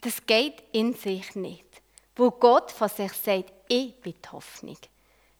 Das 0.00 0.26
geht 0.26 0.64
in 0.72 0.94
sich 0.94 1.36
nicht. 1.36 1.64
Wo 2.16 2.30
Gott 2.32 2.72
von 2.72 2.88
sich 2.88 3.12
sagt, 3.12 3.52
ich 3.68 3.94
bin 4.00 4.14
die 4.14 4.28
Hoffnung. 4.30 4.78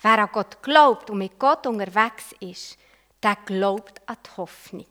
Wer 0.05 0.19
an 0.19 0.29
Gott 0.31 0.63
glaubt 0.63 1.09
und 1.09 1.17
mit 1.17 1.39
Gott 1.39 1.67
unterwegs 1.67 2.35
ist, 2.39 2.77
der 3.23 3.37
glaubt 3.47 4.03
an 4.05 4.19
die 4.23 4.37
Hoffnung. 4.37 4.87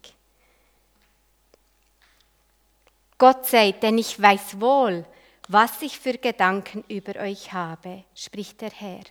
Gott 3.19 3.45
sagt, 3.45 3.83
denn 3.83 3.99
ich 3.99 4.19
weiß 4.19 4.59
wohl, 4.59 5.05
was 5.49 5.83
ich 5.83 5.99
für 5.99 6.17
Gedanken 6.17 6.83
über 6.87 7.19
euch 7.21 7.53
habe, 7.53 8.05
spricht 8.15 8.61
der 8.61 8.71
Herr. 8.71 9.03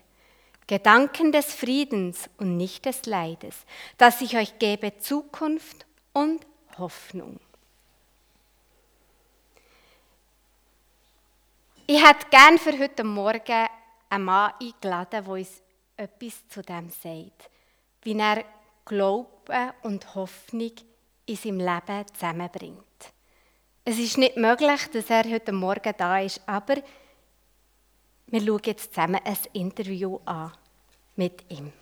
Gedanken 0.67 1.31
des 1.31 1.55
Friedens 1.55 2.29
und 2.37 2.57
nicht 2.57 2.85
des 2.85 3.07
Leides, 3.07 3.65
dass 3.97 4.21
ich 4.23 4.37
euch 4.37 4.59
gebe 4.59 4.99
Zukunft 4.99 5.87
und 6.13 6.45
Hoffnung. 6.79 7.39
Ich 11.87 12.05
hätte 12.05 12.27
gern 12.29 12.59
für 12.59 12.77
heute 12.77 13.05
Morgen 13.05 13.69
einen 14.11 14.25
Mann 14.25 14.53
eingeladen, 14.61 15.25
der 15.25 15.29
uns 15.29 15.62
etwas 15.97 16.49
zu 16.49 16.63
dem 16.63 16.91
sagt, 16.91 17.51
wie 18.03 18.19
er 18.19 18.45
Glauben 18.85 19.71
und 19.83 20.15
Hoffnung 20.15 20.73
in 21.27 21.37
seinem 21.37 21.59
Leben 21.59 22.05
zusammenbringt. 22.13 22.79
Es 23.85 23.99
ist 23.99 24.19
nicht 24.19 24.37
möglich, 24.37 24.81
dass 24.93 25.11
er 25.11 25.25
heute 25.25 25.53
Morgen 25.53 25.95
da 25.97 26.21
ist, 26.21 26.41
aber 26.47 26.77
wir 28.27 28.41
schauen 28.41 28.61
jetzt 28.65 28.95
zusammen 28.95 29.21
ein 29.25 29.37
Interview 29.53 30.19
an 30.25 30.53
mit 31.17 31.45
ihm. 31.51 31.73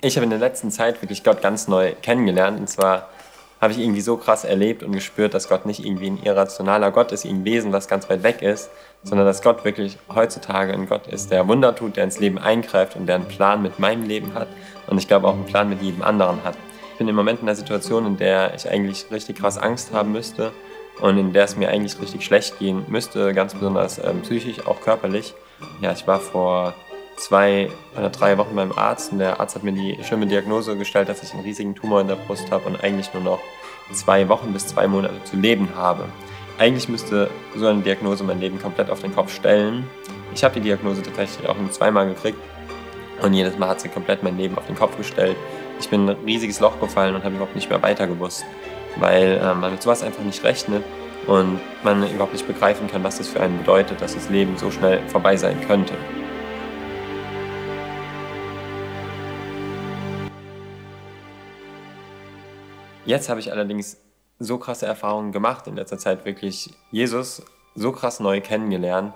Ich 0.00 0.16
habe 0.16 0.24
in 0.24 0.30
der 0.30 0.38
letzten 0.38 0.70
Zeit 0.70 1.00
wirklich 1.02 1.24
Gott 1.24 1.40
ganz 1.40 1.66
neu 1.66 1.94
kennengelernt. 2.02 2.60
Und 2.60 2.68
zwar 2.68 3.08
habe 3.60 3.72
ich 3.72 3.78
irgendwie 3.78 4.02
so 4.02 4.16
krass 4.16 4.44
erlebt 4.44 4.82
und 4.82 4.92
gespürt, 4.92 5.34
dass 5.34 5.48
Gott 5.48 5.66
nicht 5.66 5.84
irgendwie 5.84 6.10
ein 6.10 6.22
irrationaler 6.22 6.90
Gott 6.90 7.10
ist, 7.12 7.24
ein 7.24 7.44
Wesen, 7.44 7.72
das 7.72 7.88
ganz 7.88 8.08
weit 8.10 8.22
weg 8.22 8.42
ist, 8.42 8.70
sondern 9.04 9.26
dass 9.26 9.42
Gott 9.42 9.64
wirklich 9.64 9.98
heutzutage 10.12 10.72
ein 10.72 10.86
Gott 10.86 11.06
ist, 11.06 11.30
der 11.30 11.46
Wunder 11.46 11.74
tut, 11.76 11.96
der 11.96 12.04
ins 12.04 12.18
Leben 12.18 12.38
eingreift 12.38 12.96
und 12.96 13.06
der 13.06 13.16
einen 13.16 13.28
Plan 13.28 13.62
mit 13.62 13.78
meinem 13.78 14.04
Leben 14.04 14.34
hat 14.34 14.48
und 14.86 14.98
ich 14.98 15.06
glaube 15.06 15.28
auch 15.28 15.34
einen 15.34 15.46
Plan 15.46 15.68
mit 15.68 15.82
jedem 15.82 16.02
anderen 16.02 16.42
hat. 16.44 16.56
Ich 16.92 16.98
bin 16.98 17.08
im 17.08 17.16
Moment 17.16 17.40
in 17.40 17.48
einer 17.48 17.56
Situation, 17.56 18.06
in 18.06 18.16
der 18.16 18.54
ich 18.54 18.68
eigentlich 18.68 19.06
richtig 19.10 19.38
krass 19.38 19.58
Angst 19.58 19.92
haben 19.92 20.12
müsste 20.12 20.52
und 21.00 21.18
in 21.18 21.32
der 21.32 21.44
es 21.44 21.56
mir 21.56 21.68
eigentlich 21.68 22.00
richtig 22.00 22.24
schlecht 22.24 22.58
gehen 22.58 22.84
müsste, 22.88 23.34
ganz 23.34 23.54
besonders 23.54 23.98
ähm, 23.98 24.22
psychisch, 24.22 24.66
auch 24.66 24.80
körperlich. 24.80 25.34
ja, 25.80 25.92
ich 25.92 26.06
war 26.06 26.20
vor 26.20 26.74
zwei 27.16 27.70
oder 27.96 28.10
drei 28.10 28.38
Wochen 28.38 28.54
beim 28.54 28.72
Arzt 28.72 29.12
und 29.12 29.18
der 29.18 29.40
Arzt 29.40 29.54
hat 29.54 29.62
mir 29.62 29.72
die 29.72 29.98
schlimme 30.02 30.26
Diagnose 30.26 30.76
gestellt, 30.76 31.08
dass 31.08 31.22
ich 31.22 31.32
einen 31.32 31.42
riesigen 31.42 31.74
Tumor 31.74 32.00
in 32.00 32.08
der 32.08 32.16
Brust 32.16 32.50
habe 32.50 32.66
und 32.66 32.82
eigentlich 32.82 33.12
nur 33.14 33.22
noch 33.22 33.40
zwei 33.92 34.28
Wochen 34.28 34.52
bis 34.52 34.66
zwei 34.66 34.86
Monate 34.86 35.22
zu 35.24 35.36
leben 35.36 35.70
habe. 35.76 36.08
Eigentlich 36.56 36.88
müsste 36.88 37.30
so 37.56 37.66
eine 37.66 37.82
Diagnose 37.82 38.22
mein 38.22 38.38
Leben 38.38 38.60
komplett 38.60 38.88
auf 38.88 39.00
den 39.00 39.12
Kopf 39.12 39.34
stellen. 39.34 39.84
Ich 40.32 40.44
habe 40.44 40.54
die 40.54 40.60
Diagnose 40.60 41.02
tatsächlich 41.02 41.48
auch 41.48 41.56
nur 41.58 41.70
zweimal 41.72 42.06
gekriegt 42.06 42.38
und 43.22 43.34
jedes 43.34 43.58
Mal 43.58 43.68
hat 43.70 43.80
sie 43.80 43.88
komplett 43.88 44.22
mein 44.22 44.36
Leben 44.36 44.56
auf 44.56 44.66
den 44.66 44.76
Kopf 44.76 44.96
gestellt. 44.96 45.36
Ich 45.80 45.88
bin 45.88 46.02
in 46.02 46.10
ein 46.10 46.24
riesiges 46.24 46.60
Loch 46.60 46.78
gefallen 46.78 47.16
und 47.16 47.24
habe 47.24 47.34
überhaupt 47.34 47.56
nicht 47.56 47.68
mehr 47.68 47.82
weiter 47.82 48.06
gewusst, 48.06 48.44
weil 48.96 49.40
äh, 49.42 49.54
man 49.54 49.72
mit 49.72 49.82
sowas 49.82 50.04
einfach 50.04 50.22
nicht 50.22 50.44
rechnet 50.44 50.84
und 51.26 51.58
man 51.82 52.08
überhaupt 52.08 52.32
nicht 52.32 52.46
begreifen 52.46 52.86
kann, 52.86 53.02
was 53.02 53.18
das 53.18 53.26
für 53.26 53.40
einen 53.40 53.58
bedeutet, 53.58 54.00
dass 54.00 54.14
das 54.14 54.30
Leben 54.30 54.56
so 54.56 54.70
schnell 54.70 55.00
vorbei 55.08 55.36
sein 55.36 55.60
könnte. 55.66 55.94
Jetzt 63.06 63.28
habe 63.28 63.40
ich 63.40 63.50
allerdings 63.50 64.03
so 64.38 64.58
krasse 64.58 64.86
Erfahrungen 64.86 65.32
gemacht 65.32 65.66
in 65.66 65.76
letzter 65.76 65.98
Zeit, 65.98 66.24
wirklich 66.24 66.70
Jesus 66.90 67.42
so 67.74 67.92
krass 67.92 68.20
neu 68.20 68.40
kennengelernt, 68.40 69.14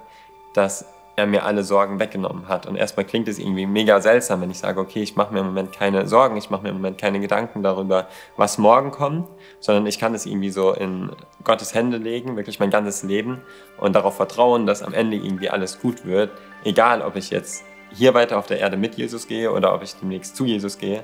dass 0.55 0.85
er 1.19 1.27
mir 1.27 1.45
alle 1.45 1.65
Sorgen 1.65 1.99
weggenommen 1.99 2.47
hat. 2.47 2.67
Und 2.67 2.77
erstmal 2.77 3.05
klingt 3.05 3.27
es 3.27 3.41
irgendwie 3.41 3.67
mega 3.67 4.01
seltsam, 4.01 4.41
wenn 4.41 4.53
ich 4.53 4.59
sage, 4.59 4.81
okay, 4.81 5.03
ich 5.03 5.17
mache 5.17 5.33
mir 5.33 5.41
im 5.41 5.47
Moment 5.47 5.73
keine 5.73 6.07
Sorgen, 6.07 6.37
ich 6.37 6.49
mache 6.49 6.63
mir 6.63 6.69
im 6.69 6.77
Moment 6.77 6.97
keine 6.97 7.19
Gedanken 7.19 7.65
darüber, 7.65 8.07
was 8.37 8.57
morgen 8.57 8.93
kommt, 8.93 9.29
sondern 9.59 9.87
ich 9.87 9.99
kann 9.99 10.15
es 10.15 10.27
irgendwie 10.27 10.51
so 10.51 10.73
in 10.73 11.11
Gottes 11.43 11.75
Hände 11.75 11.97
legen, 11.97 12.37
wirklich 12.37 12.61
mein 12.61 12.71
ganzes 12.71 13.03
Leben 13.03 13.41
und 13.79 13.97
darauf 13.97 14.15
vertrauen, 14.15 14.65
dass 14.65 14.83
am 14.83 14.95
Ende 14.95 15.17
irgendwie 15.17 15.51
alles 15.51 15.81
gut 15.81 16.07
wird, 16.07 16.31
egal 16.63 17.03
ob 17.03 17.17
ich 17.17 17.31
jetzt 17.31 17.65
hier 17.91 18.15
weiter 18.15 18.39
auf 18.39 18.47
der 18.47 18.61
Erde 18.61 18.77
mit 18.77 18.95
Jesus 18.95 19.27
gehe 19.27 19.51
oder 19.51 19.75
ob 19.75 19.83
ich 19.83 19.97
demnächst 19.97 20.37
zu 20.37 20.45
Jesus 20.45 20.79
gehe. 20.79 21.03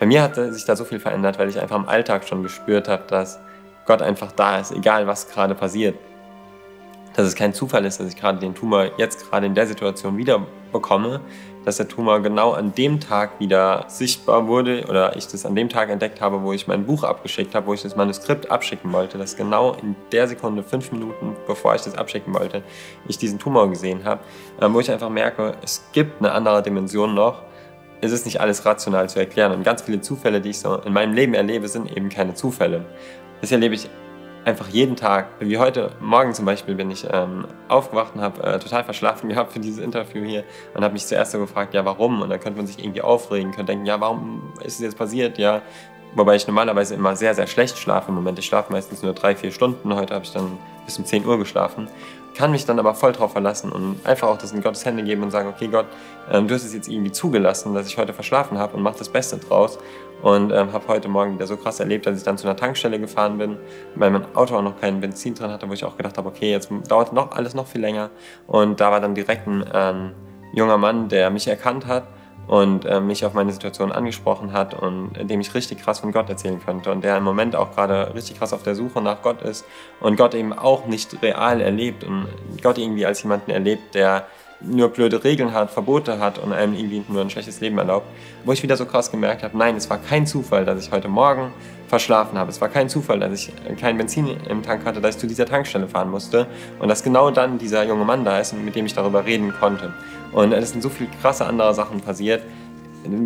Bei 0.00 0.06
mir 0.06 0.22
hat 0.22 0.34
sich 0.34 0.64
da 0.64 0.74
so 0.74 0.84
viel 0.84 0.98
verändert, 0.98 1.38
weil 1.38 1.48
ich 1.48 1.60
einfach 1.60 1.76
im 1.76 1.88
Alltag 1.88 2.26
schon 2.26 2.42
gespürt 2.42 2.88
habe, 2.88 3.04
dass 3.06 3.38
Gott 3.86 4.02
einfach 4.02 4.32
da 4.32 4.58
ist, 4.58 4.72
egal 4.72 5.06
was 5.06 5.28
gerade 5.28 5.54
passiert. 5.54 5.96
Dass 7.14 7.26
es 7.26 7.34
kein 7.34 7.52
Zufall 7.52 7.84
ist, 7.84 8.00
dass 8.00 8.08
ich 8.08 8.16
gerade 8.16 8.38
den 8.38 8.54
Tumor 8.54 8.90
jetzt 8.96 9.28
gerade 9.28 9.46
in 9.46 9.54
der 9.54 9.66
Situation 9.66 10.16
wieder 10.16 10.46
bekomme, 10.72 11.20
dass 11.64 11.76
der 11.76 11.86
Tumor 11.86 12.20
genau 12.20 12.52
an 12.52 12.74
dem 12.74 13.00
Tag 13.00 13.38
wieder 13.38 13.84
sichtbar 13.88 14.48
wurde 14.48 14.84
oder 14.88 15.16
ich 15.16 15.26
das 15.26 15.46
an 15.46 15.54
dem 15.54 15.68
Tag 15.68 15.90
entdeckt 15.90 16.20
habe, 16.20 16.42
wo 16.42 16.52
ich 16.52 16.66
mein 16.66 16.86
Buch 16.86 17.04
abgeschickt 17.04 17.54
habe, 17.54 17.66
wo 17.66 17.74
ich 17.74 17.82
das 17.82 17.94
Manuskript 17.94 18.50
abschicken 18.50 18.92
wollte, 18.92 19.18
dass 19.18 19.36
genau 19.36 19.74
in 19.74 19.94
der 20.10 20.26
Sekunde, 20.26 20.62
fünf 20.62 20.90
Minuten 20.90 21.36
bevor 21.46 21.74
ich 21.74 21.82
das 21.82 21.96
abschicken 21.96 22.34
wollte, 22.34 22.62
ich 23.06 23.18
diesen 23.18 23.38
Tumor 23.38 23.68
gesehen 23.68 24.04
habe, 24.04 24.22
äh, 24.60 24.66
wo 24.72 24.80
ich 24.80 24.90
einfach 24.90 25.10
merke, 25.10 25.52
es 25.62 25.84
gibt 25.92 26.20
eine 26.20 26.32
andere 26.32 26.62
Dimension 26.62 27.14
noch 27.14 27.42
es 28.04 28.10
ist 28.10 28.26
nicht 28.26 28.40
alles 28.40 28.66
rational 28.66 29.08
zu 29.08 29.20
erklären. 29.20 29.52
Und 29.52 29.62
ganz 29.62 29.82
viele 29.82 30.00
Zufälle, 30.00 30.40
die 30.40 30.50
ich 30.50 30.58
so 30.58 30.74
in 30.78 30.92
meinem 30.92 31.14
Leben 31.14 31.34
erlebe, 31.34 31.68
sind 31.68 31.96
eben 31.96 32.08
keine 32.08 32.34
Zufälle. 32.34 32.84
Das 33.42 33.50
erlebe 33.50 33.74
ich 33.74 33.90
einfach 34.44 34.68
jeden 34.68 34.94
Tag. 34.94 35.26
Wie 35.40 35.58
heute 35.58 35.90
Morgen 36.00 36.32
zum 36.32 36.44
Beispiel 36.44 36.76
bin 36.76 36.92
ich 36.92 37.08
ähm, 37.10 37.44
aufgewacht 37.66 38.14
und 38.14 38.20
habe 38.20 38.40
äh, 38.40 38.58
total 38.60 38.84
verschlafen 38.84 39.28
gehabt 39.30 39.52
für 39.52 39.58
dieses 39.58 39.80
Interview 39.84 40.24
hier 40.24 40.44
und 40.74 40.84
habe 40.84 40.92
mich 40.92 41.04
zuerst 41.04 41.32
so 41.32 41.40
gefragt, 41.40 41.74
ja 41.74 41.84
warum? 41.84 42.22
Und 42.22 42.30
dann 42.30 42.38
könnte 42.38 42.56
man 42.56 42.68
sich 42.68 42.78
irgendwie 42.78 43.02
aufregen, 43.02 43.50
könnte 43.50 43.72
denken, 43.72 43.84
ja 43.84 44.00
warum 44.00 44.52
ist 44.64 44.76
es 44.76 44.80
jetzt 44.80 44.96
passiert? 44.96 45.38
Ja, 45.38 45.60
wobei 46.14 46.36
ich 46.36 46.46
normalerweise 46.46 46.94
immer 46.94 47.16
sehr, 47.16 47.34
sehr 47.34 47.48
schlecht 47.48 47.76
schlafe 47.78 48.10
im 48.10 48.14
Moment. 48.14 48.38
Ich 48.38 48.46
schlafe 48.46 48.72
meistens 48.72 49.02
nur 49.02 49.12
drei, 49.12 49.34
vier 49.34 49.50
Stunden. 49.50 49.92
Heute 49.92 50.14
habe 50.14 50.24
ich 50.24 50.32
dann 50.32 50.56
bis 50.84 50.96
um 50.96 51.04
10 51.04 51.26
Uhr 51.26 51.36
geschlafen 51.36 51.88
kann 52.34 52.50
mich 52.50 52.64
dann 52.64 52.78
aber 52.78 52.94
voll 52.94 53.12
drauf 53.12 53.32
verlassen 53.32 53.70
und 53.72 54.00
einfach 54.04 54.28
auch 54.28 54.38
das 54.38 54.52
in 54.52 54.62
Gottes 54.62 54.84
Hände 54.84 55.02
geben 55.02 55.22
und 55.22 55.30
sagen, 55.30 55.48
okay 55.48 55.68
Gott, 55.68 55.86
ähm, 56.30 56.48
du 56.48 56.54
hast 56.54 56.64
es 56.64 56.74
jetzt 56.74 56.88
irgendwie 56.88 57.12
zugelassen, 57.12 57.74
dass 57.74 57.86
ich 57.86 57.98
heute 57.98 58.12
verschlafen 58.12 58.58
habe 58.58 58.76
und 58.76 58.82
mach 58.82 58.94
das 58.94 59.08
Beste 59.08 59.36
draus. 59.38 59.78
Und 60.22 60.52
ähm, 60.52 60.72
habe 60.72 60.86
heute 60.86 61.08
Morgen 61.08 61.34
wieder 61.34 61.48
so 61.48 61.56
krass 61.56 61.80
erlebt, 61.80 62.06
dass 62.06 62.16
ich 62.16 62.22
dann 62.22 62.38
zu 62.38 62.46
einer 62.46 62.56
Tankstelle 62.56 63.00
gefahren 63.00 63.38
bin, 63.38 63.56
weil 63.96 64.08
mein 64.12 64.24
Auto 64.36 64.56
auch 64.56 64.62
noch 64.62 64.80
keinen 64.80 65.00
Benzin 65.00 65.34
drin 65.34 65.50
hatte, 65.50 65.68
wo 65.68 65.72
ich 65.72 65.84
auch 65.84 65.96
gedacht 65.96 66.16
habe, 66.16 66.28
okay, 66.28 66.52
jetzt 66.52 66.70
dauert 66.86 67.12
noch 67.12 67.32
alles 67.32 67.54
noch 67.54 67.66
viel 67.66 67.80
länger. 67.80 68.10
Und 68.46 68.80
da 68.80 68.92
war 68.92 69.00
dann 69.00 69.16
direkt 69.16 69.48
ein 69.48 69.64
ähm, 69.74 70.12
junger 70.54 70.78
Mann, 70.78 71.08
der 71.08 71.30
mich 71.30 71.48
erkannt 71.48 71.86
hat 71.86 72.04
und 72.52 72.84
äh, 72.84 73.00
mich 73.00 73.24
auf 73.24 73.32
meine 73.32 73.50
Situation 73.50 73.92
angesprochen 73.92 74.52
hat 74.52 74.74
und 74.74 75.14
dem 75.14 75.40
ich 75.40 75.54
richtig 75.54 75.78
krass 75.78 76.00
von 76.00 76.12
Gott 76.12 76.28
erzählen 76.28 76.60
könnte 76.62 76.92
und 76.92 77.02
der 77.02 77.16
im 77.16 77.24
Moment 77.24 77.56
auch 77.56 77.74
gerade 77.74 78.14
richtig 78.14 78.38
krass 78.38 78.52
auf 78.52 78.62
der 78.62 78.74
Suche 78.74 79.00
nach 79.00 79.22
Gott 79.22 79.40
ist 79.40 79.64
und 80.00 80.18
Gott 80.18 80.34
eben 80.34 80.52
auch 80.52 80.84
nicht 80.84 81.22
real 81.22 81.62
erlebt 81.62 82.04
und 82.04 82.28
Gott 82.62 82.76
irgendwie 82.76 83.06
als 83.06 83.22
jemanden 83.22 83.52
erlebt, 83.52 83.94
der 83.94 84.26
nur 84.60 84.90
blöde 84.90 85.24
Regeln 85.24 85.54
hat, 85.54 85.70
Verbote 85.70 86.18
hat 86.18 86.38
und 86.38 86.52
einem 86.52 86.74
irgendwie 86.74 87.02
nur 87.08 87.22
ein 87.22 87.30
schlechtes 87.30 87.62
Leben 87.62 87.78
erlaubt, 87.78 88.06
wo 88.44 88.52
ich 88.52 88.62
wieder 88.62 88.76
so 88.76 88.84
krass 88.84 89.10
gemerkt 89.10 89.42
habe, 89.42 89.56
nein, 89.56 89.74
es 89.76 89.88
war 89.88 89.96
kein 89.96 90.26
Zufall, 90.26 90.66
dass 90.66 90.84
ich 90.84 90.92
heute 90.92 91.08
Morgen 91.08 91.54
verschlafen 91.92 92.38
habe. 92.38 92.48
Es 92.48 92.58
war 92.58 92.70
kein 92.70 92.88
Zufall, 92.88 93.20
dass 93.20 93.34
ich 93.34 93.52
kein 93.78 93.98
Benzin 93.98 94.26
im 94.48 94.62
Tank 94.62 94.86
hatte, 94.86 95.02
dass 95.02 95.16
ich 95.16 95.20
zu 95.20 95.26
dieser 95.26 95.44
Tankstelle 95.44 95.86
fahren 95.86 96.10
musste 96.10 96.46
und 96.78 96.88
dass 96.88 97.02
genau 97.02 97.30
dann 97.30 97.58
dieser 97.58 97.84
junge 97.84 98.06
Mann 98.06 98.24
da 98.24 98.38
ist, 98.38 98.54
mit 98.54 98.74
dem 98.74 98.86
ich 98.86 98.94
darüber 98.94 99.26
reden 99.26 99.52
konnte. 99.60 99.92
Und 100.32 100.52
es 100.52 100.70
sind 100.70 100.82
so 100.82 100.88
viele 100.88 101.10
krasse 101.20 101.44
andere 101.44 101.74
Sachen 101.74 102.00
passiert, 102.00 102.40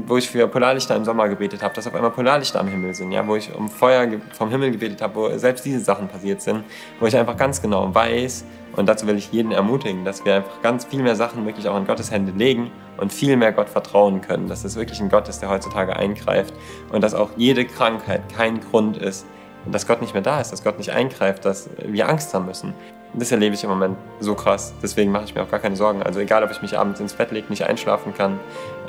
wo 0.06 0.16
ich 0.16 0.28
für 0.28 0.46
Polarlichter 0.48 0.96
im 0.96 1.04
Sommer 1.04 1.28
gebetet 1.28 1.62
habe, 1.62 1.74
dass 1.74 1.86
auf 1.86 1.94
einmal 1.94 2.10
Polarlichter 2.10 2.60
am 2.60 2.68
Himmel 2.68 2.94
sind, 2.94 3.12
ja, 3.12 3.26
wo 3.26 3.36
ich 3.36 3.54
um 3.54 3.68
Feuer 3.68 4.08
vom 4.32 4.50
Himmel 4.50 4.70
gebetet 4.70 5.02
habe, 5.02 5.14
wo 5.14 5.38
selbst 5.38 5.64
diese 5.64 5.80
Sachen 5.80 6.08
passiert 6.08 6.40
sind, 6.40 6.64
wo 7.00 7.06
ich 7.06 7.16
einfach 7.16 7.36
ganz 7.36 7.60
genau 7.60 7.94
weiß, 7.94 8.44
und 8.76 8.86
dazu 8.86 9.06
will 9.06 9.16
ich 9.16 9.32
jeden 9.32 9.52
ermutigen, 9.52 10.04
dass 10.04 10.24
wir 10.24 10.36
einfach 10.36 10.60
ganz 10.62 10.84
viel 10.84 11.02
mehr 11.02 11.16
Sachen 11.16 11.46
wirklich 11.46 11.66
auch 11.66 11.76
in 11.78 11.86
Gottes 11.86 12.10
Hände 12.10 12.32
legen 12.32 12.70
und 12.98 13.12
viel 13.12 13.36
mehr 13.36 13.52
Gott 13.52 13.70
vertrauen 13.70 14.20
können, 14.20 14.48
dass 14.48 14.64
es 14.64 14.76
wirklich 14.76 15.00
ein 15.00 15.08
Gott 15.08 15.28
ist, 15.28 15.40
der 15.40 15.48
heutzutage 15.48 15.96
eingreift 15.96 16.54
und 16.92 17.02
dass 17.02 17.14
auch 17.14 17.30
jede 17.36 17.64
Krankheit 17.64 18.22
kein 18.34 18.60
Grund 18.60 18.98
ist, 18.98 19.26
dass 19.64 19.86
Gott 19.86 20.00
nicht 20.00 20.12
mehr 20.12 20.22
da 20.22 20.40
ist, 20.40 20.52
dass 20.52 20.62
Gott 20.62 20.78
nicht 20.78 20.92
eingreift, 20.92 21.44
dass 21.44 21.70
wir 21.84 22.08
Angst 22.08 22.32
haben 22.34 22.46
müssen. 22.46 22.74
Das 23.14 23.32
erlebe 23.32 23.54
ich 23.54 23.64
im 23.64 23.70
Moment 23.70 23.96
so 24.20 24.34
krass. 24.34 24.74
Deswegen 24.82 25.10
mache 25.10 25.24
ich 25.24 25.34
mir 25.34 25.42
auch 25.42 25.50
gar 25.50 25.60
keine 25.60 25.76
Sorgen. 25.76 26.02
Also 26.02 26.20
egal, 26.20 26.42
ob 26.44 26.50
ich 26.50 26.60
mich 26.60 26.78
abends 26.78 27.00
ins 27.00 27.14
Bett 27.14 27.30
lege, 27.30 27.48
nicht 27.48 27.64
einschlafen 27.64 28.14
kann. 28.14 28.38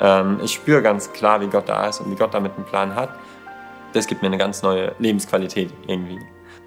Ähm, 0.00 0.40
ich 0.42 0.52
spüre 0.52 0.82
ganz 0.82 1.12
klar, 1.12 1.40
wie 1.40 1.46
Gott 1.46 1.68
da 1.68 1.88
ist 1.88 2.00
und 2.00 2.10
wie 2.10 2.16
Gott 2.16 2.34
damit 2.34 2.52
einen 2.56 2.66
Plan 2.66 2.94
hat. 2.94 3.10
Das 3.94 4.06
gibt 4.06 4.20
mir 4.20 4.28
eine 4.28 4.38
ganz 4.38 4.62
neue 4.62 4.94
Lebensqualität 4.98 5.70
irgendwie. 5.86 6.18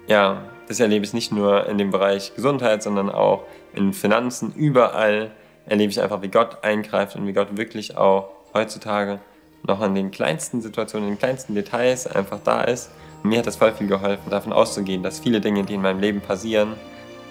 Ja, 0.08 0.42
das 0.66 0.80
erlebe 0.80 1.04
ich 1.04 1.12
nicht 1.12 1.32
nur 1.32 1.66
in 1.66 1.78
dem 1.78 1.90
Bereich 1.90 2.34
Gesundheit, 2.34 2.82
sondern 2.82 3.10
auch 3.10 3.44
in 3.74 3.92
Finanzen. 3.92 4.52
Überall 4.56 5.30
erlebe 5.66 5.90
ich 5.90 6.00
einfach, 6.00 6.22
wie 6.22 6.28
Gott 6.28 6.64
eingreift 6.64 7.14
und 7.16 7.26
wie 7.26 7.32
Gott 7.32 7.56
wirklich 7.56 7.96
auch 7.96 8.30
heutzutage 8.54 9.20
noch 9.66 9.80
an 9.80 9.94
den 9.94 10.10
kleinsten 10.10 10.60
Situationen, 10.60 11.08
in 11.08 11.14
den 11.14 11.18
kleinsten 11.18 11.54
Details 11.54 12.06
einfach 12.06 12.40
da 12.42 12.62
ist. 12.62 12.90
mir 13.22 13.38
hat 13.38 13.46
das 13.46 13.56
voll 13.56 13.72
viel 13.72 13.86
geholfen, 13.86 14.30
davon 14.30 14.52
auszugehen, 14.52 15.02
dass 15.02 15.20
viele 15.20 15.40
Dinge, 15.40 15.62
die 15.62 15.74
in 15.74 15.82
meinem 15.82 16.00
Leben 16.00 16.20
passieren, 16.20 16.74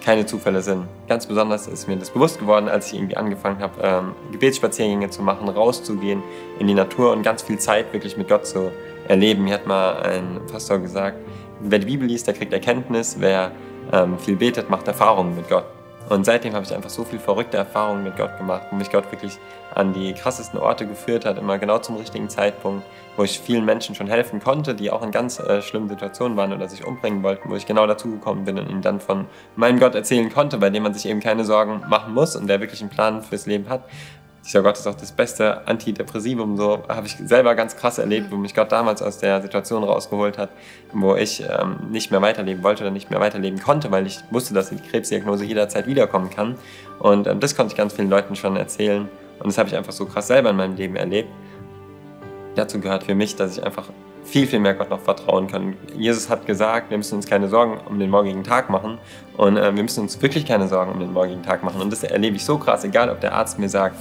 keine 0.02 0.26
Zufälle 0.26 0.62
sind. 0.62 0.86
Ganz 1.08 1.26
besonders 1.26 1.66
ist 1.66 1.88
mir 1.88 1.96
das 1.96 2.10
bewusst 2.10 2.38
geworden, 2.38 2.68
als 2.68 2.88
ich 2.88 2.98
irgendwie 2.98 3.16
angefangen 3.16 3.60
habe, 3.60 3.80
ähm, 3.82 4.12
Gebetsspaziergänge 4.32 5.10
zu 5.10 5.22
machen, 5.22 5.48
rauszugehen 5.48 6.22
in 6.58 6.66
die 6.66 6.74
Natur 6.74 7.12
und 7.12 7.22
ganz 7.22 7.42
viel 7.42 7.58
Zeit 7.58 7.92
wirklich 7.92 8.16
mit 8.16 8.28
Gott 8.28 8.46
zu 8.46 8.70
erleben. 9.08 9.44
Mir 9.44 9.54
hat 9.54 9.66
mal 9.66 10.02
ein 10.02 10.40
Pastor 10.50 10.78
gesagt, 10.78 11.18
wer 11.60 11.78
die 11.78 11.86
Bibel 11.86 12.06
liest, 12.08 12.26
der 12.26 12.34
kriegt 12.34 12.52
Erkenntnis, 12.52 13.16
wer 13.18 13.52
ähm, 13.92 14.18
viel 14.18 14.36
betet, 14.36 14.70
macht 14.70 14.88
Erfahrungen 14.88 15.36
mit 15.36 15.48
Gott. 15.48 15.64
Und 16.12 16.26
seitdem 16.26 16.52
habe 16.52 16.62
ich 16.62 16.74
einfach 16.74 16.90
so 16.90 17.04
viel 17.04 17.18
verrückte 17.18 17.56
Erfahrungen 17.56 18.04
mit 18.04 18.18
Gott 18.18 18.36
gemacht, 18.36 18.64
wo 18.70 18.76
mich 18.76 18.92
Gott 18.92 19.10
wirklich 19.10 19.38
an 19.74 19.94
die 19.94 20.12
krassesten 20.12 20.60
Orte 20.60 20.86
geführt 20.86 21.24
hat, 21.24 21.38
immer 21.38 21.58
genau 21.58 21.78
zum 21.78 21.96
richtigen 21.96 22.28
Zeitpunkt, 22.28 22.84
wo 23.16 23.24
ich 23.24 23.40
vielen 23.40 23.64
Menschen 23.64 23.94
schon 23.94 24.08
helfen 24.08 24.38
konnte, 24.38 24.74
die 24.74 24.90
auch 24.90 25.02
in 25.02 25.10
ganz 25.10 25.40
äh, 25.40 25.62
schlimmen 25.62 25.88
Situationen 25.88 26.36
waren 26.36 26.52
oder 26.52 26.68
sich 26.68 26.86
umbringen 26.86 27.22
wollten, 27.22 27.48
wo 27.48 27.56
ich 27.56 27.64
genau 27.64 27.86
dazugekommen 27.86 28.44
bin 28.44 28.58
und 28.58 28.68
ihnen 28.68 28.82
dann 28.82 29.00
von 29.00 29.24
meinem 29.56 29.80
Gott 29.80 29.94
erzählen 29.94 30.30
konnte, 30.30 30.58
bei 30.58 30.68
dem 30.68 30.82
man 30.82 30.92
sich 30.92 31.06
eben 31.08 31.20
keine 31.20 31.46
Sorgen 31.46 31.80
machen 31.88 32.12
muss 32.12 32.36
und 32.36 32.46
der 32.46 32.60
wirklich 32.60 32.82
einen 32.82 32.90
Plan 32.90 33.22
fürs 33.22 33.46
Leben 33.46 33.70
hat 33.70 33.84
Gott 34.52 34.76
ist 34.76 34.86
auch 34.86 34.94
das 34.94 35.12
beste 35.12 35.66
Antidepressivum. 35.68 36.56
So 36.56 36.82
habe 36.88 37.06
ich 37.06 37.16
selber 37.16 37.54
ganz 37.54 37.76
krass 37.76 37.98
erlebt, 37.98 38.30
wo 38.30 38.36
mich 38.36 38.54
Gott 38.54 38.72
damals 38.72 39.00
aus 39.00 39.18
der 39.18 39.40
Situation 39.40 39.84
rausgeholt 39.84 40.36
hat, 40.36 40.50
wo 40.92 41.14
ich 41.14 41.42
ähm, 41.42 41.76
nicht 41.90 42.10
mehr 42.10 42.20
weiterleben 42.20 42.62
wollte 42.62 42.82
oder 42.82 42.90
nicht 42.90 43.10
mehr 43.10 43.20
weiterleben 43.20 43.60
konnte, 43.60 43.90
weil 43.90 44.06
ich 44.06 44.18
wusste, 44.30 44.52
dass 44.52 44.70
die 44.70 44.76
Krebsdiagnose 44.76 45.44
jederzeit 45.44 45.86
wiederkommen 45.86 46.28
kann. 46.30 46.56
Und 46.98 47.26
ähm, 47.26 47.40
das 47.40 47.56
konnte 47.56 47.72
ich 47.72 47.76
ganz 47.76 47.92
vielen 47.92 48.10
Leuten 48.10 48.34
schon 48.34 48.56
erzählen. 48.56 49.08
Und 49.38 49.46
das 49.46 49.58
habe 49.58 49.68
ich 49.68 49.76
einfach 49.76 49.92
so 49.92 50.06
krass 50.06 50.26
selber 50.26 50.50
in 50.50 50.56
meinem 50.56 50.76
Leben 50.76 50.96
erlebt. 50.96 51.28
Dazu 52.56 52.80
gehört 52.80 53.04
für 53.04 53.14
mich, 53.14 53.36
dass 53.36 53.56
ich 53.56 53.64
einfach 53.64 53.90
viel, 54.24 54.46
viel 54.46 54.60
mehr 54.60 54.74
Gott 54.74 54.90
noch 54.90 55.00
vertrauen 55.00 55.46
kann. 55.46 55.74
Jesus 55.96 56.28
hat 56.28 56.46
gesagt, 56.46 56.90
wir 56.90 56.96
müssen 56.96 57.16
uns 57.16 57.26
keine 57.26 57.48
Sorgen 57.48 57.80
um 57.88 57.98
den 57.98 58.10
morgigen 58.10 58.44
Tag 58.44 58.70
machen 58.70 58.98
und 59.36 59.56
äh, 59.56 59.74
wir 59.74 59.82
müssen 59.82 60.00
uns 60.00 60.20
wirklich 60.22 60.46
keine 60.46 60.68
Sorgen 60.68 60.92
um 60.92 61.00
den 61.00 61.12
morgigen 61.12 61.42
Tag 61.42 61.64
machen. 61.64 61.80
Und 61.80 61.90
das 61.90 62.02
erlebe 62.02 62.36
ich 62.36 62.44
so 62.44 62.58
krass, 62.58 62.84
egal 62.84 63.10
ob 63.10 63.20
der 63.20 63.34
Arzt 63.34 63.58
mir 63.58 63.68
sagt, 63.68 63.96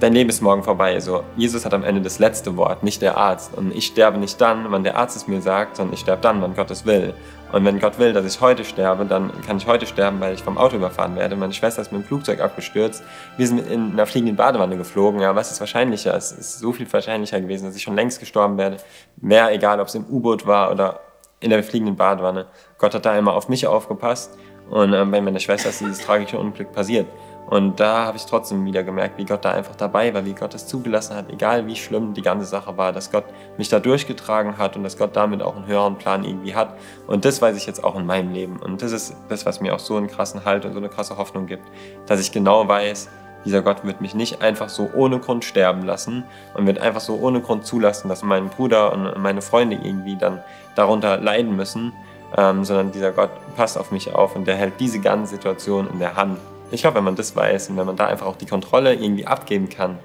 dein 0.00 0.12
Leben 0.12 0.30
ist 0.30 0.40
morgen 0.40 0.62
vorbei. 0.62 1.00
So, 1.00 1.24
Jesus 1.36 1.64
hat 1.64 1.74
am 1.74 1.84
Ende 1.84 2.00
das 2.00 2.18
letzte 2.18 2.56
Wort, 2.56 2.82
nicht 2.82 3.02
der 3.02 3.16
Arzt. 3.16 3.56
Und 3.56 3.74
ich 3.74 3.86
sterbe 3.86 4.18
nicht 4.18 4.40
dann, 4.40 4.70
wann 4.70 4.84
der 4.84 4.96
Arzt 4.96 5.16
es 5.16 5.26
mir 5.26 5.40
sagt, 5.40 5.76
sondern 5.76 5.94
ich 5.94 6.00
sterbe 6.00 6.22
dann, 6.22 6.40
wann 6.42 6.54
Gott 6.54 6.70
es 6.70 6.86
will. 6.86 7.14
Und 7.50 7.64
wenn 7.64 7.80
Gott 7.80 7.98
will, 7.98 8.12
dass 8.12 8.26
ich 8.26 8.40
heute 8.40 8.64
sterbe, 8.64 9.06
dann 9.06 9.32
kann 9.46 9.56
ich 9.56 9.66
heute 9.66 9.86
sterben, 9.86 10.20
weil 10.20 10.34
ich 10.34 10.42
vom 10.42 10.58
Auto 10.58 10.76
überfahren 10.76 11.16
werde. 11.16 11.34
Meine 11.34 11.52
Schwester 11.52 11.80
ist 11.80 11.92
mit 11.92 12.02
dem 12.02 12.06
Flugzeug 12.06 12.40
abgestürzt. 12.40 13.02
Wir 13.36 13.46
sind 13.46 13.66
in 13.70 13.92
einer 13.92 14.06
fliegenden 14.06 14.36
Badewanne 14.36 14.76
geflogen. 14.76 15.20
Ja, 15.20 15.34
was 15.34 15.50
ist 15.50 15.60
wahrscheinlicher? 15.60 16.14
Es 16.14 16.30
ist 16.30 16.58
so 16.58 16.72
viel 16.72 16.90
wahrscheinlicher 16.92 17.40
gewesen, 17.40 17.64
dass 17.64 17.76
ich 17.76 17.82
schon 17.82 17.94
längst 17.94 18.20
gestorben 18.20 18.58
werde. 18.58 18.76
Wäre 19.16 19.52
egal, 19.52 19.80
ob 19.80 19.88
es 19.88 19.94
im 19.94 20.04
U-Boot 20.04 20.46
war 20.46 20.70
oder 20.70 21.00
in 21.40 21.50
der 21.50 21.62
fliegenden 21.62 21.96
Badewanne. 21.96 22.46
Gott 22.76 22.94
hat 22.94 23.06
da 23.06 23.16
immer 23.16 23.32
auf 23.32 23.48
mich 23.48 23.66
aufgepasst. 23.66 24.36
Und 24.68 24.92
äh, 24.92 25.04
bei 25.06 25.20
meiner 25.20 25.38
Schwester 25.38 25.70
ist 25.70 25.80
dieses 25.80 26.00
tragische 26.00 26.38
Unglück 26.38 26.72
passiert. 26.72 27.06
Und 27.48 27.80
da 27.80 28.04
habe 28.04 28.18
ich 28.18 28.26
trotzdem 28.26 28.64
wieder 28.66 28.84
gemerkt, 28.84 29.16
wie 29.16 29.24
Gott 29.24 29.42
da 29.42 29.52
einfach 29.52 29.74
dabei 29.74 30.12
war, 30.12 30.26
wie 30.26 30.34
Gott 30.34 30.54
es 30.54 30.66
zugelassen 30.66 31.16
hat, 31.16 31.30
egal 31.30 31.66
wie 31.66 31.76
schlimm 31.76 32.12
die 32.12 32.20
ganze 32.20 32.44
Sache 32.44 32.76
war, 32.76 32.92
dass 32.92 33.10
Gott 33.10 33.24
mich 33.56 33.70
da 33.70 33.80
durchgetragen 33.80 34.58
hat 34.58 34.76
und 34.76 34.82
dass 34.82 34.98
Gott 34.98 35.16
damit 35.16 35.42
auch 35.42 35.56
einen 35.56 35.66
höheren 35.66 35.96
Plan 35.96 36.24
irgendwie 36.24 36.54
hat. 36.54 36.76
Und 37.06 37.24
das 37.24 37.40
weiß 37.40 37.56
ich 37.56 37.66
jetzt 37.66 37.82
auch 37.82 37.96
in 37.96 38.04
meinem 38.04 38.34
Leben. 38.34 38.58
Und 38.58 38.82
das 38.82 38.92
ist 38.92 39.16
das, 39.30 39.46
was 39.46 39.62
mir 39.62 39.74
auch 39.74 39.78
so 39.78 39.96
einen 39.96 40.08
krassen 40.08 40.44
Halt 40.44 40.66
und 40.66 40.72
so 40.72 40.78
eine 40.78 40.90
krasse 40.90 41.16
Hoffnung 41.16 41.46
gibt, 41.46 41.64
dass 42.04 42.20
ich 42.20 42.32
genau 42.32 42.68
weiß, 42.68 43.08
dieser 43.46 43.62
Gott 43.62 43.82
wird 43.82 44.02
mich 44.02 44.14
nicht 44.14 44.42
einfach 44.42 44.68
so 44.68 44.90
ohne 44.94 45.18
Grund 45.18 45.42
sterben 45.42 45.84
lassen 45.86 46.24
und 46.52 46.66
wird 46.66 46.80
einfach 46.80 47.00
so 47.00 47.18
ohne 47.18 47.40
Grund 47.40 47.64
zulassen, 47.64 48.10
dass 48.10 48.22
mein 48.22 48.50
Bruder 48.50 48.92
und 48.92 49.16
meine 49.22 49.40
Freunde 49.40 49.76
irgendwie 49.82 50.16
dann 50.16 50.42
darunter 50.74 51.16
leiden 51.16 51.56
müssen, 51.56 51.94
ähm, 52.36 52.64
sondern 52.64 52.92
dieser 52.92 53.12
Gott 53.12 53.30
passt 53.56 53.78
auf 53.78 53.90
mich 53.90 54.14
auf 54.14 54.36
und 54.36 54.46
der 54.46 54.56
hält 54.56 54.74
diese 54.80 55.00
ganze 55.00 55.36
Situation 55.36 55.88
in 55.90 55.98
der 55.98 56.14
Hand. 56.14 56.36
Ich 56.70 56.82
glaube, 56.82 56.96
wenn 56.96 57.04
man 57.04 57.16
das 57.16 57.34
weiß 57.34 57.70
und 57.70 57.76
wenn 57.76 57.86
man 57.86 57.96
da 57.96 58.06
einfach 58.06 58.26
auch 58.26 58.36
die 58.36 58.46
Kontrolle 58.46 58.94
irgendwie 58.94 59.26
abgeben 59.26 59.68
kann, 59.68 59.98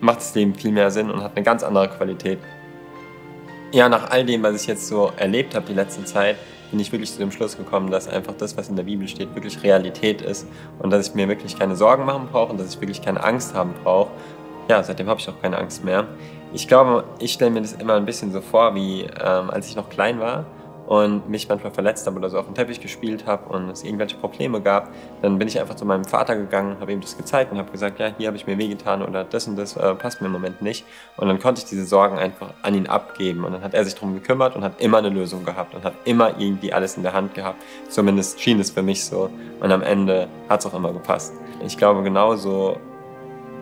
macht 0.00 0.18
das 0.18 0.34
Leben 0.34 0.54
viel 0.54 0.70
mehr 0.70 0.90
Sinn 0.90 1.10
und 1.10 1.22
hat 1.22 1.32
eine 1.34 1.44
ganz 1.44 1.62
andere 1.62 1.88
Qualität. 1.88 2.38
Ja, 3.72 3.88
nach 3.88 4.10
all 4.10 4.24
dem, 4.24 4.42
was 4.42 4.62
ich 4.62 4.68
jetzt 4.68 4.86
so 4.86 5.10
erlebt 5.16 5.54
habe 5.54 5.66
die 5.66 5.74
letzte 5.74 6.04
Zeit, 6.04 6.36
bin 6.70 6.78
ich 6.78 6.92
wirklich 6.92 7.12
zu 7.12 7.18
dem 7.18 7.32
Schluss 7.32 7.56
gekommen, 7.56 7.90
dass 7.90 8.08
einfach 8.08 8.34
das, 8.34 8.56
was 8.56 8.68
in 8.68 8.76
der 8.76 8.84
Bibel 8.84 9.08
steht, 9.08 9.34
wirklich 9.34 9.62
Realität 9.62 10.22
ist 10.22 10.46
und 10.78 10.90
dass 10.90 11.08
ich 11.08 11.14
mir 11.14 11.28
wirklich 11.28 11.58
keine 11.58 11.74
Sorgen 11.74 12.04
machen 12.04 12.28
brauche 12.30 12.52
und 12.52 12.60
dass 12.60 12.74
ich 12.74 12.80
wirklich 12.80 13.02
keine 13.02 13.22
Angst 13.22 13.54
haben 13.54 13.74
brauche. 13.82 14.10
Ja, 14.68 14.82
seitdem 14.82 15.08
habe 15.08 15.20
ich 15.20 15.28
auch 15.28 15.40
keine 15.40 15.58
Angst 15.58 15.84
mehr. 15.84 16.06
Ich 16.52 16.68
glaube, 16.68 17.04
ich 17.18 17.32
stelle 17.32 17.50
mir 17.50 17.62
das 17.62 17.72
immer 17.72 17.94
ein 17.94 18.04
bisschen 18.04 18.32
so 18.32 18.40
vor, 18.40 18.74
wie 18.74 19.02
ähm, 19.02 19.50
als 19.50 19.68
ich 19.68 19.76
noch 19.76 19.88
klein 19.88 20.20
war 20.20 20.46
und 20.86 21.28
mich 21.28 21.48
manchmal 21.48 21.72
verletzt 21.72 22.06
habe 22.06 22.16
oder 22.16 22.30
so 22.30 22.38
auf 22.38 22.46
dem 22.46 22.54
Teppich 22.54 22.80
gespielt 22.80 23.26
habe 23.26 23.52
und 23.52 23.68
es 23.70 23.82
irgendwelche 23.82 24.16
Probleme 24.16 24.60
gab, 24.60 24.90
dann 25.20 25.38
bin 25.38 25.48
ich 25.48 25.60
einfach 25.60 25.74
zu 25.74 25.84
meinem 25.84 26.04
Vater 26.04 26.36
gegangen, 26.36 26.76
habe 26.80 26.92
ihm 26.92 27.00
das 27.00 27.16
gezeigt 27.16 27.52
und 27.52 27.58
habe 27.58 27.70
gesagt, 27.72 27.98
ja, 27.98 28.12
hier 28.16 28.28
habe 28.28 28.36
ich 28.36 28.46
mir 28.46 28.56
wehgetan 28.56 29.02
oder 29.02 29.24
das 29.24 29.48
und 29.48 29.56
das 29.56 29.76
äh, 29.76 29.94
passt 29.94 30.20
mir 30.20 30.26
im 30.26 30.32
Moment 30.32 30.62
nicht. 30.62 30.84
Und 31.16 31.28
dann 31.28 31.38
konnte 31.38 31.60
ich 31.60 31.68
diese 31.68 31.84
Sorgen 31.84 32.18
einfach 32.18 32.54
an 32.62 32.74
ihn 32.74 32.86
abgeben 32.86 33.44
und 33.44 33.52
dann 33.52 33.62
hat 33.62 33.74
er 33.74 33.84
sich 33.84 33.94
darum 33.94 34.14
gekümmert 34.14 34.54
und 34.54 34.62
hat 34.62 34.80
immer 34.80 34.98
eine 34.98 35.08
Lösung 35.08 35.44
gehabt 35.44 35.74
und 35.74 35.84
hat 35.84 35.94
immer 36.04 36.38
irgendwie 36.38 36.72
alles 36.72 36.96
in 36.96 37.02
der 37.02 37.12
Hand 37.12 37.34
gehabt. 37.34 37.60
Zumindest 37.88 38.40
schien 38.40 38.60
es 38.60 38.70
für 38.70 38.82
mich 38.82 39.04
so. 39.04 39.28
Und 39.60 39.72
am 39.72 39.82
Ende 39.82 40.28
hat 40.48 40.60
es 40.60 40.66
auch 40.66 40.74
immer 40.74 40.92
gepasst. 40.92 41.34
Ich 41.64 41.76
glaube, 41.76 42.02
genauso 42.02 42.76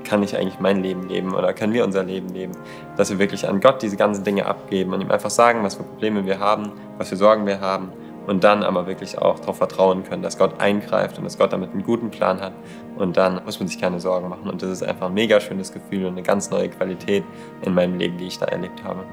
kann 0.05 0.23
ich 0.23 0.37
eigentlich 0.37 0.61
mein 0.61 0.83
Leben 0.83 1.09
leben 1.09 1.35
oder 1.35 1.53
können 1.53 1.73
wir 1.73 1.85
unser 1.85 2.05
Leben 2.05 2.29
leben, 2.29 2.53
dass 2.97 3.11
wir 3.11 3.19
wirklich 3.19 3.49
an 3.49 3.61
Gott 3.61 3.83
diese 3.83 3.97
ganzen 3.97 4.25
Dinge 4.25 4.47
abgeben 4.47 4.93
und 4.93 5.01
ihm 5.01 5.11
einfach 5.11 5.31
sagen, 5.31 5.63
was 5.63 5.75
für 5.75 5.83
Probleme 5.83 6.25
wir 6.27 6.39
haben, 6.39 6.73
was 6.99 7.09
für 7.09 7.17
Sorgen 7.17 7.47
wir 7.47 7.61
haben 7.61 7.93
und 8.27 8.45
dann 8.45 8.63
aber 8.63 8.87
wirklich 8.87 9.19
auch 9.19 9.39
darauf 9.39 9.59
vertrauen 9.59 10.05
können, 10.05 10.23
dass 10.23 10.39
Gott 10.39 10.61
eingreift 10.61 11.19
und 11.19 11.25
dass 11.25 11.39
Gott 11.39 11.53
damit 11.53 11.73
einen 11.73 11.85
guten 11.85 12.11
Plan 12.11 12.41
hat. 12.41 12.53
Und 12.97 13.17
dann 13.17 13.45
muss 13.45 13.59
man 13.59 13.69
sich 13.69 13.81
keine 13.81 14.01
Sorgen 14.01 14.29
machen. 14.29 14.49
Und 14.49 14.63
das 14.63 14.71
ist 14.71 14.83
einfach 14.83 15.07
ein 15.07 15.15
mega 15.15 15.41
schönes 15.41 15.73
Gefühl 15.73 16.07
und 16.07 16.13
eine 16.13 16.23
ganz 16.23 16.51
neue 16.51 16.69
Qualität 16.69 17.25
in 17.63 17.75
meinem 17.75 17.99
Leben, 17.99 18.17
die 18.19 18.27
ich 18.27 18.39
da 18.39 18.47
erlebt 18.47 18.83
habe. 18.85 19.05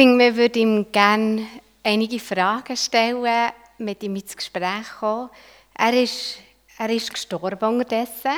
Finde, 0.00 0.24
wir 0.24 0.34
würden 0.34 0.62
ihm 0.62 0.92
gerne 0.92 1.46
einige 1.84 2.18
Fragen 2.18 2.74
stellen, 2.74 3.52
mit 3.76 4.02
ihm 4.02 4.16
ins 4.16 4.34
Gespräch 4.34 4.88
kommen. 4.98 5.28
Er 5.74 5.92
ist, 5.92 6.38
er 6.78 6.88
ist 6.88 7.12
gestorben 7.12 7.74
unterdessen. 7.74 8.32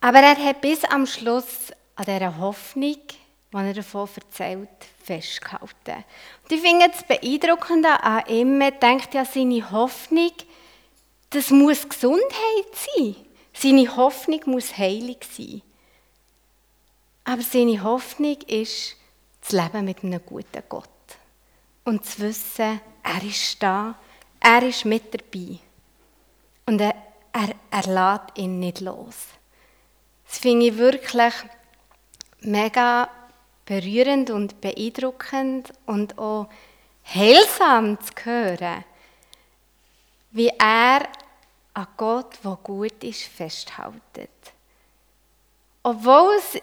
Aber 0.00 0.20
er 0.20 0.42
hat 0.42 0.62
bis 0.62 0.82
am 0.84 1.04
Schluss 1.04 1.72
an 1.94 2.06
dieser 2.06 2.38
Hoffnung, 2.38 2.96
die 3.52 3.56
er 3.56 3.74
davon 3.74 4.08
erzählt, 4.16 4.68
festgehalten. 5.04 6.04
Und 6.42 6.52
ich 6.52 6.60
finde 6.62 6.90
es 6.90 7.02
beeindruckend 7.02 7.84
an 7.84 8.22
ihm, 8.28 8.62
er 8.62 8.70
denkt 8.70 9.12
ja, 9.12 9.26
seine 9.26 9.70
Hoffnung, 9.70 10.32
das 11.28 11.50
muss 11.50 11.86
Gesundheit 11.86 12.72
sein. 12.96 13.14
Seine 13.52 13.94
Hoffnung 13.94 14.40
muss 14.46 14.78
heilig 14.78 15.18
sein. 15.30 15.60
Aber 17.24 17.42
seine 17.42 17.82
Hoffnung 17.82 18.38
ist, 18.46 18.96
zu 19.48 19.56
leben 19.56 19.84
mit 19.84 20.04
einem 20.04 20.20
guten 20.24 20.62
Gott. 20.68 20.88
Und 21.84 22.04
zu 22.04 22.20
wissen, 22.20 22.80
er 23.02 23.22
ist 23.22 23.62
da, 23.62 23.94
er 24.40 24.62
ist 24.62 24.84
mit 24.84 25.14
dabei. 25.14 25.58
Und 26.66 26.80
er, 26.80 26.94
er, 27.32 27.54
er 27.70 27.86
lässt 27.86 28.38
ihn 28.38 28.60
nicht 28.60 28.80
los. 28.80 29.28
Das 30.28 30.38
finde 30.38 30.66
ich 30.66 30.76
wirklich 30.76 31.32
mega 32.40 33.08
berührend 33.64 34.30
und 34.30 34.60
beeindruckend 34.60 35.72
und 35.86 36.18
auch 36.18 36.48
heilsam 37.04 37.98
zu 38.00 38.12
hören, 38.24 38.84
wie 40.30 40.48
er 40.48 41.08
an 41.72 41.86
Gott, 41.96 42.38
der 42.44 42.58
gut 42.62 43.02
ist, 43.02 43.22
festhält. 43.22 44.30
Obwohl 45.82 46.34
es 46.36 46.60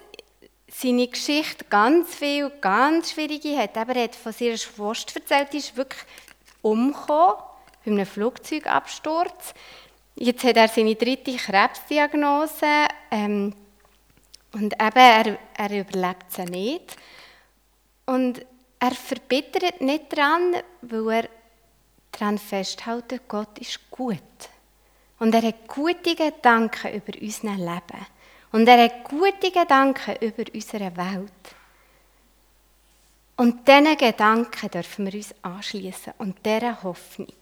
seine 0.78 1.08
Geschichte 1.08 1.66
ganz 1.70 2.14
viel, 2.16 2.50
ganz 2.62 3.12
schwierige 3.12 3.58
hat. 3.58 3.78
Aber 3.78 3.96
er 3.96 4.06
hat 4.06 4.16
von 4.16 4.34
seiner 4.34 4.58
Schwester 4.58 5.20
erzählt, 5.20 5.54
die 5.54 5.58
ist 5.58 5.78
wirklich 5.78 6.02
umgekommen 6.62 7.36
bei 7.86 7.92
einem 7.92 8.06
Flugzeugabsturz. 8.06 9.54
Jetzt 10.16 10.44
hat 10.44 10.58
er 10.58 10.68
seine 10.68 10.96
dritte 10.96 11.36
Krebsdiagnose 11.36 12.88
ähm, 13.12 13.54
und 14.54 14.74
eben, 14.74 14.96
er, 14.96 15.38
er 15.58 15.80
überlebt 15.80 16.32
sie 16.32 16.46
nicht. 16.46 16.96
Und 18.06 18.46
er 18.80 18.92
verbittert 18.92 19.82
nicht 19.82 20.18
daran, 20.18 20.56
weil 20.82 21.10
er 21.10 21.30
daran 22.12 22.38
festhält, 22.38 23.28
Gott 23.28 23.60
ist 23.60 23.90
gut. 23.92 24.22
Und 25.20 25.34
er 25.34 25.42
hat 25.42 25.68
gute 25.68 26.16
Gedanken 26.16 26.94
über 26.94 27.14
unser 27.22 27.56
Leben. 27.56 28.06
Und 28.56 28.70
er 28.70 28.86
hat 28.86 29.04
gute 29.04 29.52
Gedanken 29.52 30.16
über 30.22 30.46
unsere 30.54 30.96
Welt. 30.96 31.44
Und 33.36 33.68
diesen 33.68 33.98
Gedanken 33.98 34.72
dürfen 34.72 35.08
wir 35.08 35.14
uns 35.16 35.36
anschließen 35.42 36.14
und 36.20 36.38
dieser 36.46 36.82
Hoffnung. 36.82 37.36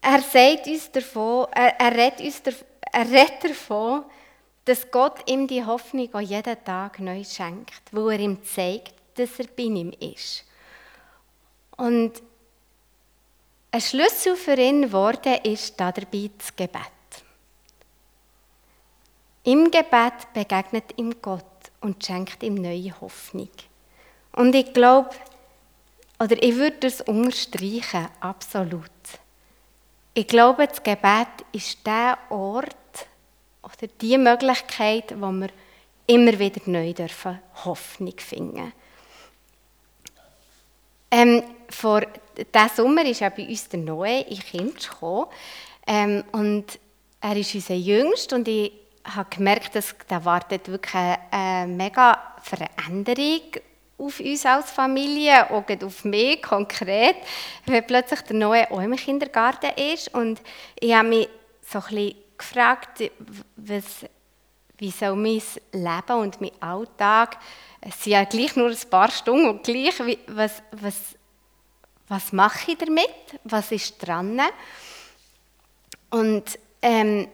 Er 0.00 0.22
sagt 0.22 0.66
uns 0.66 0.90
davon, 0.92 1.46
er, 1.52 1.78
er, 1.78 1.92
redet 1.94 2.64
redet 2.94 3.44
davon, 3.44 4.04
dass 4.64 4.90
Gott 4.90 5.28
ihm 5.28 5.46
die 5.46 5.62
Hoffnung 5.62 6.08
auch 6.14 6.20
jeden 6.20 6.64
Tag 6.64 7.00
neu 7.00 7.22
schenkt, 7.22 7.82
wo 7.92 8.08
er 8.08 8.18
ihm 8.18 8.42
zeigt, 8.46 8.94
dass 9.16 9.38
er 9.38 9.48
bei 9.54 9.64
ihm 9.64 9.92
ist. 10.00 10.42
Und 11.76 12.22
ein 13.74 13.80
Schlüssel 13.80 14.36
für 14.36 14.56
ihn 14.56 14.82
geworden 14.82 15.34
ist 15.42 15.80
dabei 15.80 16.30
das 16.38 16.54
Gebet. 16.54 16.80
Im 19.42 19.64
Gebet 19.64 20.32
begegnet 20.32 20.96
ihm 20.96 21.20
Gott 21.20 21.44
und 21.80 22.04
schenkt 22.04 22.44
ihm 22.44 22.54
neue 22.54 22.94
Hoffnung. 23.00 23.50
Und 24.30 24.54
ich 24.54 24.72
glaube, 24.72 25.10
oder 26.20 26.40
ich 26.40 26.54
würde 26.54 26.76
das 26.78 27.00
unterstreichen, 27.00 28.06
absolut. 28.20 28.80
Ich 30.14 30.28
glaube, 30.28 30.68
das 30.68 30.80
Gebet 30.80 31.44
ist 31.50 31.84
der 31.84 32.16
Ort 32.30 32.76
oder 33.60 33.88
die 34.00 34.18
Möglichkeit, 34.18 35.20
wo 35.20 35.32
wir 35.32 35.48
immer 36.06 36.38
wieder 36.38 36.60
neu 36.66 36.92
dürfen 36.92 37.40
Hoffnung 37.64 38.18
finden. 38.18 38.72
Ähm, 41.10 41.42
vor 41.74 42.02
diesem 42.36 42.68
Sommer 42.74 43.04
ist 43.04 43.20
ja 43.20 43.28
bei 43.28 43.46
uns 43.46 43.68
der 43.68 43.80
Noe 43.80 44.20
in 44.20 44.38
Kind 44.38 44.88
gekommen. 44.88 45.26
Ähm, 45.86 46.24
und 46.32 46.78
er 47.20 47.36
ist 47.36 47.54
unser 47.54 47.74
Jüngst 47.74 48.32
und 48.32 48.48
ich 48.48 48.72
habe 49.04 49.28
gemerkt, 49.28 49.74
dass 49.74 49.94
da 50.08 50.24
wartet 50.24 50.68
wirklich 50.68 50.94
eine, 50.94 51.66
mega 51.66 52.18
Veränderung 52.42 53.42
auf 53.98 54.20
uns 54.20 54.46
als 54.46 54.70
Familie, 54.70 55.50
auch 55.50 55.64
auf 55.82 56.04
mich 56.04 56.42
konkret, 56.42 57.16
weil 57.66 57.82
plötzlich 57.82 58.20
der 58.22 58.36
Neue 58.36 58.70
auch 58.70 58.80
im 58.80 58.96
Kindergarten 58.96 59.70
ist. 59.92 60.12
Und 60.14 60.40
ich 60.80 60.94
habe 60.94 61.08
mich 61.08 61.28
so 61.62 61.78
ein 61.78 61.84
bisschen 61.84 62.14
gefragt, 62.36 63.10
was, 63.56 63.84
wie 64.78 64.90
soll 64.90 65.16
mein 65.16 65.42
Leben 65.72 66.18
und 66.18 66.40
mein 66.40 66.50
Alltag, 66.60 67.38
es 67.80 68.02
sind 68.02 68.12
ja 68.12 68.24
gleich 68.24 68.56
nur 68.56 68.70
ein 68.70 68.90
paar 68.90 69.10
Stunden 69.10 69.48
und 69.48 69.62
gleich, 69.62 69.94
was, 70.26 70.62
was, 70.72 71.14
was 72.08 72.32
mache 72.32 72.72
ich 72.72 72.78
damit, 72.78 73.40
was 73.44 73.72
ist 73.72 73.96
dran? 73.98 74.40
Und 76.10 76.58
ähm, 76.82 77.28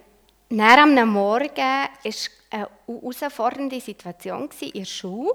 nach 0.50 0.78
am 0.78 0.94
Morgen 1.12 1.56
war 1.56 1.88
eine 2.04 2.68
herausfordernde 2.86 3.80
Situation 3.80 4.48
in 4.60 4.72
der 4.72 4.84
Schule 4.84 5.34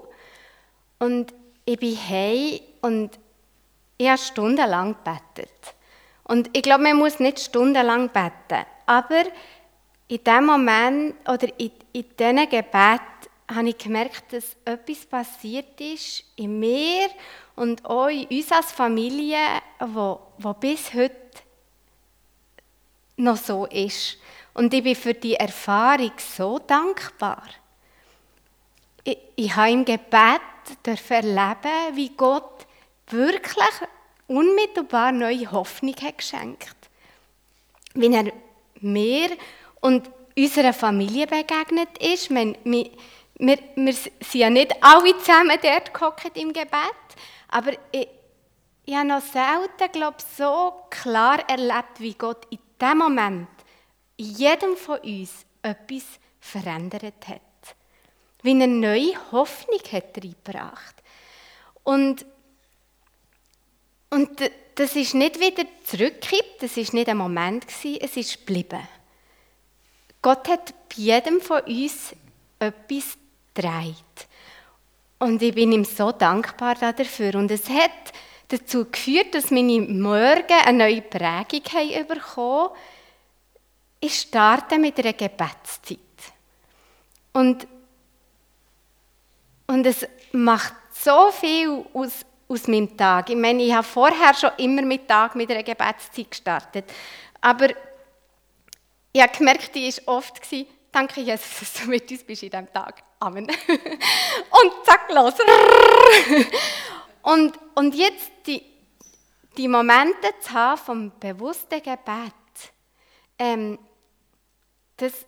und 0.99 1.33
ich 1.65 1.79
bin 1.79 1.97
heim 2.09 2.59
und 2.81 3.19
ich 3.97 4.07
habe 4.07 4.17
stundenlang 4.17 4.95
gebetet. 4.95 5.73
Und 6.25 6.49
ich 6.53 6.63
glaube, 6.63 6.83
man 6.83 6.97
muss 6.97 7.19
nicht 7.19 7.39
stundenlang 7.39 8.09
beten, 8.09 8.65
aber 8.85 9.23
in 10.07 10.23
dem 10.23 10.45
Moment 10.45 11.15
oder 11.27 11.47
in, 11.59 11.71
in 11.93 12.05
diesen 12.17 12.49
Gebet 12.49 13.01
habe 13.47 13.69
ich 13.69 13.77
gemerkt, 13.77 14.33
dass 14.33 14.55
etwas 14.65 15.05
passiert 15.05 15.79
ist 15.79 16.23
in 16.35 16.59
mir 16.59 17.09
und 17.55 17.85
auch 17.85 18.07
in 18.07 18.25
uns 18.25 18.51
als 18.51 18.71
Familie, 18.71 19.37
wo, 19.79 20.19
wo 20.37 20.53
bis 20.53 20.93
heute 20.93 21.15
noch 23.17 23.37
so 23.37 23.65
ist. 23.65 24.17
Und 24.53 24.73
ich 24.73 24.83
bin 24.83 24.95
für 24.95 25.13
die 25.13 25.35
Erfahrung 25.35 26.11
so 26.17 26.59
dankbar. 26.59 27.43
Ich, 29.03 29.17
ich 29.35 29.55
habe 29.55 29.71
im 29.71 29.85
Gebet 29.85 30.41
erleben, 31.09 31.95
wie 31.95 32.09
Gott 32.09 32.65
wirklich 33.07 33.65
unmittelbar 34.27 35.11
neue 35.11 35.51
Hoffnung 35.51 35.95
hat 36.01 36.17
geschenkt. 36.17 36.75
Wie 37.93 38.13
er 38.13 38.31
mir 38.81 39.29
und 39.81 40.09
unserer 40.37 40.73
Familie 40.73 41.27
begegnet 41.27 41.97
ist. 41.99 42.29
Wir, 42.29 42.55
wir, 42.63 42.89
wir, 43.75 43.93
sind 43.93 44.33
ja 44.33 44.49
nicht 44.49 44.75
alle 44.81 45.17
zusammen 45.19 45.57
dort 45.61 46.37
im 46.37 46.53
Gebet, 46.53 46.71
aber 47.49 47.73
ich, 47.91 48.07
ich 48.85 48.95
habe 48.95 49.07
noch 49.07 49.21
selten, 49.21 49.91
glaube 49.91 50.17
ich, 50.19 50.25
so 50.37 50.73
klar 50.89 51.47
erlebt, 51.49 51.99
wie 51.99 52.13
Gott 52.13 52.45
in 52.49 52.59
dem 52.79 52.97
Moment 52.97 53.47
in 54.17 54.33
jedem 54.33 54.77
von 54.77 54.99
uns 54.99 55.45
etwas 55.61 56.03
verändert 56.39 57.27
hat. 57.27 57.41
Wie 58.41 58.51
eine 58.51 58.67
neue 58.67 59.13
Hoffnung 59.31 59.79
hat 59.91 60.17
reingebracht. 60.17 60.95
Und, 61.83 62.25
und 64.09 64.29
das 64.75 64.95
ist 64.95 65.15
nicht 65.15 65.39
wieder 65.39 65.65
zurückgekippt, 65.83 66.61
das 66.61 66.77
ist 66.77 66.93
nicht 66.93 67.09
ein 67.09 67.17
Moment 67.17 67.67
gewesen, 67.67 67.99
es 68.01 68.17
ist 68.17 68.45
geblieben. 68.45 68.87
Gott 70.21 70.47
hat 70.47 70.73
bei 70.89 70.95
jedem 70.95 71.41
von 71.41 71.61
uns 71.61 72.13
etwas 72.59 73.17
gedreht. 73.53 73.95
Und 75.25 75.41
ich 75.41 75.55
bin 75.55 75.71
ihm 75.71 75.85
so 75.85 76.11
dankbar 76.11 76.75
dafür. 76.75 77.33
Und 77.33 77.49
es 77.49 77.67
hat 77.67 78.13
dazu 78.47 78.85
geführt, 78.85 79.33
dass 79.33 79.49
meine 79.49 79.81
Morgen 79.81 80.61
eine 80.63 80.77
neue 80.77 81.01
Prägung 81.01 81.63
haben 81.73 82.07
bekommen. 82.07 82.69
Ich 83.99 84.19
starte 84.19 84.77
mit 84.77 84.99
einer 84.99 85.13
Gebetszeit. 85.13 85.97
Und, 87.33 87.65
und 89.65 89.87
es 89.87 90.07
macht 90.31 90.75
so 90.93 91.31
viel 91.31 91.83
aus, 91.91 92.23
aus 92.47 92.67
meinem 92.67 92.95
Tag. 92.95 93.31
Ich 93.31 93.35
meine, 93.35 93.63
ich 93.63 93.73
habe 93.73 93.81
vorher 93.81 94.35
schon 94.35 94.51
immer 94.57 94.83
mit 94.83 95.07
Tag 95.07 95.33
mit 95.33 95.49
einer 95.49 95.63
Gebetszeit 95.63 96.29
gestartet. 96.29 96.85
Aber 97.41 97.69
ich 99.11 99.21
habe 99.23 99.35
gemerkt, 99.35 99.73
die 99.73 99.91
war 100.05 100.17
oft, 100.17 100.39
danke 100.91 101.21
Jesus, 101.21 101.61
dass 101.61 101.73
du 101.73 101.89
mit 101.89 102.11
uns 102.11 102.23
bist 102.23 102.43
in 102.43 102.51
diesem 102.51 102.71
Tag. 102.71 103.01
Amen. 103.25 103.47
Und 104.51 104.85
zack, 104.85 105.11
los. 105.11 105.33
Und, 107.23 107.57
und 107.73 107.95
jetzt 107.95 108.29
die, 108.45 108.61
die 109.57 109.67
Momente 109.67 110.31
zu 110.41 110.51
haben 110.51 110.77
vom 110.77 111.11
bewussten 111.19 111.81
Gebet, 111.81 112.35
ähm, 113.39 113.79
das, 114.95 115.25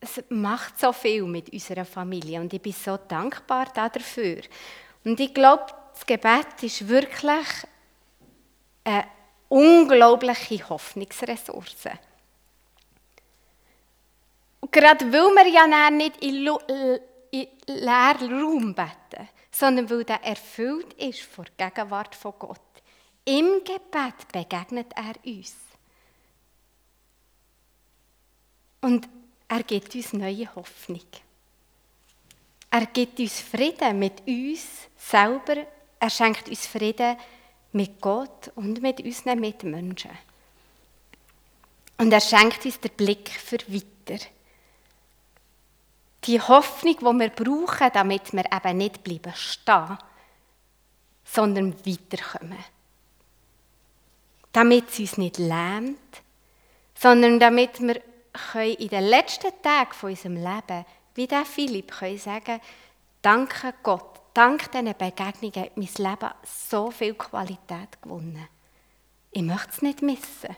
das 0.00 0.24
macht 0.28 0.80
so 0.80 0.92
viel 0.92 1.22
mit 1.22 1.52
unserer 1.52 1.84
Familie 1.84 2.40
und 2.40 2.52
ich 2.52 2.60
bin 2.60 2.72
so 2.72 2.96
dankbar 2.96 3.66
dafür. 3.72 4.40
Und 5.04 5.20
ich 5.20 5.32
glaube, 5.32 5.66
das 5.94 6.04
Gebet 6.04 6.60
ist 6.62 6.88
wirklich 6.88 7.46
eine 8.82 9.04
unglaubliche 9.48 10.68
Hoffnungsressource. 10.68 11.90
Und 14.62 14.72
gerade 14.72 15.12
weil 15.12 15.32
wir 15.32 15.46
ja 15.46 15.90
nicht 15.92 16.16
in, 16.24 16.48
in 17.30 17.48
leeren 17.66 18.32
Raum 18.32 18.74
beten, 18.74 19.28
sondern 19.50 19.88
weil 19.90 20.04
der 20.04 20.22
erfüllt 20.22 20.92
ist 20.94 21.22
vor 21.22 21.44
der 21.58 21.70
Gegenwart 21.70 22.14
von 22.14 22.34
Gott. 22.38 22.60
Im 23.24 23.64
Gebet 23.64 24.28
begegnet 24.32 24.92
er 24.94 25.14
uns. 25.24 25.54
Und 28.80 29.08
er 29.48 29.62
gibt 29.62 29.94
uns 29.94 30.12
neue 30.12 30.54
Hoffnung. 30.54 31.00
Er 32.70 32.86
gibt 32.86 33.18
uns 33.18 33.40
Frieden 33.40 33.98
mit 33.98 34.26
uns 34.26 34.66
selber. 34.96 35.66
Er 35.98 36.10
schenkt 36.10 36.48
uns 36.48 36.66
Frieden 36.66 37.16
mit 37.72 38.00
Gott 38.00 38.52
und 38.54 38.82
mit 38.82 39.00
unseren 39.00 39.40
Mitmenschen. 39.40 40.10
Und 41.98 42.12
er 42.12 42.20
schenkt 42.20 42.64
uns 42.64 42.78
den 42.78 42.92
Blick 42.92 43.30
für 43.30 43.58
weiter 43.68 44.24
die 46.26 46.40
Hoffnung, 46.40 46.96
die 46.98 47.04
wir 47.04 47.28
brauchen, 47.30 47.90
damit 47.92 48.32
wir 48.32 48.44
eben 48.44 48.78
nicht 48.78 49.04
bleiben 49.04 49.32
stehen, 49.34 49.98
sondern 51.24 51.74
weiterkommen. 51.86 52.64
Damit 54.52 54.88
es 54.90 54.98
uns 54.98 55.18
nicht 55.18 55.38
lähmt, 55.38 56.22
sondern 56.94 57.38
damit 57.38 57.80
wir 57.80 58.00
in 58.78 58.88
den 58.88 59.04
letzten 59.04 59.50
Tagen 59.62 59.92
von 59.92 60.10
unserem 60.10 60.36
Leben, 60.36 60.84
wie 61.14 61.26
der 61.26 61.44
Philipp, 61.44 61.92
können 61.92 62.18
sagen, 62.18 62.60
danke 63.22 63.74
Gott, 63.82 64.20
dank 64.34 64.70
diesen 64.70 64.94
Begegnungen 64.96 65.62
hat 65.62 65.76
mein 65.76 65.88
Leben 65.96 66.34
so 66.44 66.90
viel 66.90 67.14
Qualität 67.14 68.00
gewonnen. 68.02 68.48
Ich 69.30 69.42
möchte 69.42 69.70
es 69.70 69.82
nicht 69.82 70.02
missen. 70.02 70.56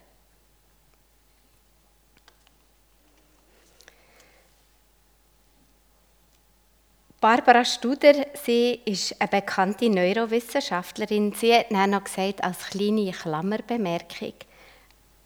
Barbara 7.20 7.64
Studer, 7.64 8.14
sie 8.44 8.78
ist 8.84 9.20
eine 9.20 9.28
bekannte 9.28 9.90
Neurowissenschaftlerin. 9.90 11.32
Sie 11.32 11.52
hat 11.52 11.72
noch 11.72 12.04
gesagt, 12.04 12.44
als 12.44 12.70
kleine 12.70 13.10
Klammerbemerkung, 13.10 14.34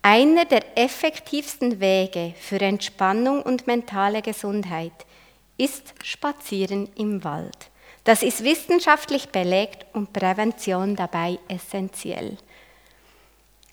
einer 0.00 0.46
der 0.46 0.78
effektivsten 0.78 1.80
Wege 1.80 2.32
für 2.40 2.62
Entspannung 2.62 3.42
und 3.42 3.66
mentale 3.66 4.22
Gesundheit 4.22 5.04
ist 5.58 5.92
Spazieren 6.02 6.88
im 6.96 7.22
Wald. 7.24 7.70
Das 8.04 8.22
ist 8.22 8.42
wissenschaftlich 8.42 9.28
belegt 9.28 9.84
und 9.92 10.14
Prävention 10.14 10.96
dabei 10.96 11.38
essentiell. 11.46 12.38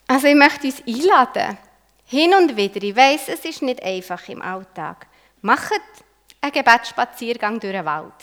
Also 0.06 0.26
ich 0.26 0.34
möchte 0.34 0.66
uns 0.66 0.82
einladen, 0.86 1.56
hin 2.04 2.34
und 2.34 2.54
wieder, 2.54 2.82
ich 2.82 2.94
weiß, 2.94 3.28
es 3.28 3.46
ist 3.46 3.62
nicht 3.62 3.82
einfach 3.82 4.28
im 4.28 4.42
Alltag, 4.42 5.06
macht 5.40 5.80
ein 6.40 6.52
Gebetsspaziergang 6.52 7.60
durch 7.60 7.72
den 7.72 7.84
Wald. 7.84 8.14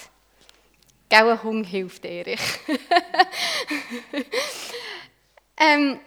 Gell, 1.10 1.30
ein 1.30 1.44
Hund 1.44 1.66
hilft, 1.66 2.04
Erich. 2.04 2.42
ähm, 5.58 6.00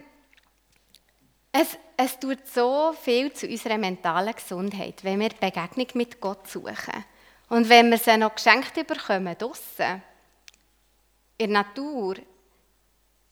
es, 1.53 1.79
es 1.97 2.19
tut 2.19 2.47
so 2.47 2.95
viel 3.01 3.33
zu 3.33 3.47
unserer 3.47 3.79
mentalen 3.79 4.35
Gesundheit, 4.35 5.03
wenn 5.03 5.21
wir 5.21 5.31
die 5.31 5.37
Begegnung 5.37 5.87
mit 5.95 6.21
Gott 6.21 6.49
suchen. 6.49 7.05
Und 7.49 7.69
wenn 7.69 7.91
wir 7.91 7.99
sie 7.99 8.17
noch 8.17 8.35
geschenkt 8.35 8.75
bekommen, 8.87 9.37
draussen, 9.37 10.03
in 11.39 11.53
der 11.53 11.63
Natur, 11.63 12.17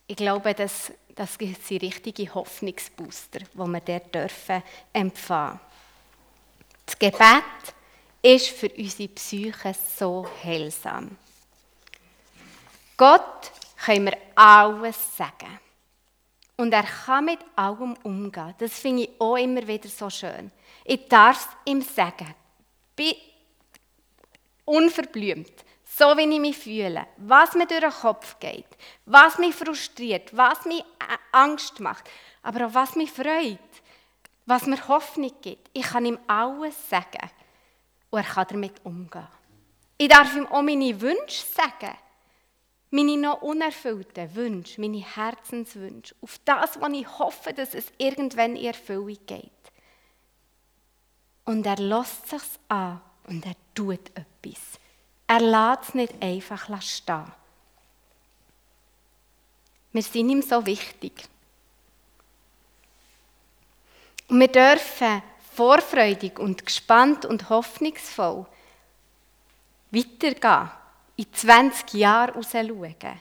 ich 0.07 0.17
glaube, 0.17 0.55
das, 0.55 0.91
das 1.15 1.35
sind 1.35 1.83
richtige 1.83 2.35
Hoffnungsbooster, 2.35 3.41
die 3.41 3.59
wir 3.59 3.81
dort 3.81 4.15
dürfen 4.15 4.63
empfangen. 4.93 5.61
Das 6.87 6.99
Gebet 6.99 7.75
ist 8.35 8.49
für 8.49 8.69
unsere 8.77 9.09
Psyche 9.09 9.75
so 9.97 10.29
heilsam. 10.45 11.17
Gott 12.97 13.53
können 13.85 14.07
wir 14.07 14.19
alles 14.35 15.17
sagen. 15.17 15.59
Und 16.57 16.73
er 16.73 16.83
kann 16.83 17.25
mit 17.25 17.39
allem 17.57 17.95
umgehen. 18.03 18.55
Das 18.59 18.79
finde 18.79 19.05
ich 19.05 19.11
auch 19.21 19.37
immer 19.37 19.67
wieder 19.67 19.89
so 19.89 20.11
schön. 20.11 20.51
Ich 20.85 21.09
darf 21.09 21.39
es 21.39 21.73
ihm 21.73 21.81
sagen. 21.81 22.35
Bin 22.97 23.15
unverblümt. 24.65 25.53
So 25.85 26.17
wie 26.17 26.31
ich 26.31 26.41
mich 26.41 26.59
fühle. 26.59 27.07
Was 27.17 27.55
mir 27.55 27.67
durch 27.67 27.81
den 27.81 27.91
Kopf 27.91 28.39
geht. 28.41 28.67
Was 29.07 29.39
mich 29.39 29.55
frustriert. 29.55 30.37
Was 30.37 30.67
mich 30.67 30.85
Angst 31.33 31.81
macht. 31.81 32.05
Aber 32.43 32.67
auch 32.67 32.75
was 32.75 32.95
mich 32.97 33.11
freut. 33.11 33.59
Was 34.45 34.67
mir 34.67 34.87
Hoffnung 34.89 35.33
gibt. 35.41 35.71
Ich 35.73 35.87
kann 35.87 36.05
ihm 36.05 36.19
alles 36.27 36.75
sagen. 36.91 37.31
Und 38.11 38.19
er 38.19 38.25
kann 38.25 38.47
damit 38.49 38.85
umgehen. 38.85 39.27
Ich 39.99 40.09
darf 40.09 40.35
ihm 40.35 40.47
auch 40.47 40.63
meine 40.63 41.01
Wünsche 41.01 41.45
sagen. 41.45 41.97
Meine 42.91 43.19
noch 43.19 43.43
unerfüllten 43.43 44.35
Wünsche, 44.35 44.81
meine 44.81 45.05
Herzenswünsche. 45.05 46.15
Auf 46.23 46.39
das, 46.45 46.81
was 46.81 46.93
ich 46.93 47.19
hoffe, 47.19 47.53
dass 47.53 47.75
es 47.75 47.93
irgendwann 47.99 48.57
in 48.57 48.65
Erfüllung 48.65 49.19
geht. 49.27 49.51
Und 51.45 51.67
er 51.67 51.77
lässt 51.77 52.29
sich's 52.29 52.59
an 52.69 53.01
und 53.27 53.45
er 53.45 53.57
tut 53.75 54.11
etwas. 54.15 54.79
Er 55.27 55.41
lässt 55.41 55.89
es 55.89 55.95
nicht 55.95 56.23
einfach 56.23 56.81
stehen. 56.81 57.33
Wir 59.93 60.03
sind 60.03 60.31
ihm 60.31 60.43
so 60.43 60.65
wichtig. 60.65 61.13
Und 64.29 64.41
wir 64.41 64.49
dürfen 64.49 65.23
vorfreudig 65.59 66.39
und 66.39 66.65
gespannt 66.65 67.25
und 67.25 67.51
hoffnungsvoll 67.51 68.47
weitergehen, 69.91 70.71
in 71.17 71.33
20 71.33 71.95
Jahre 71.95 72.35
rausschauen, 72.35 73.21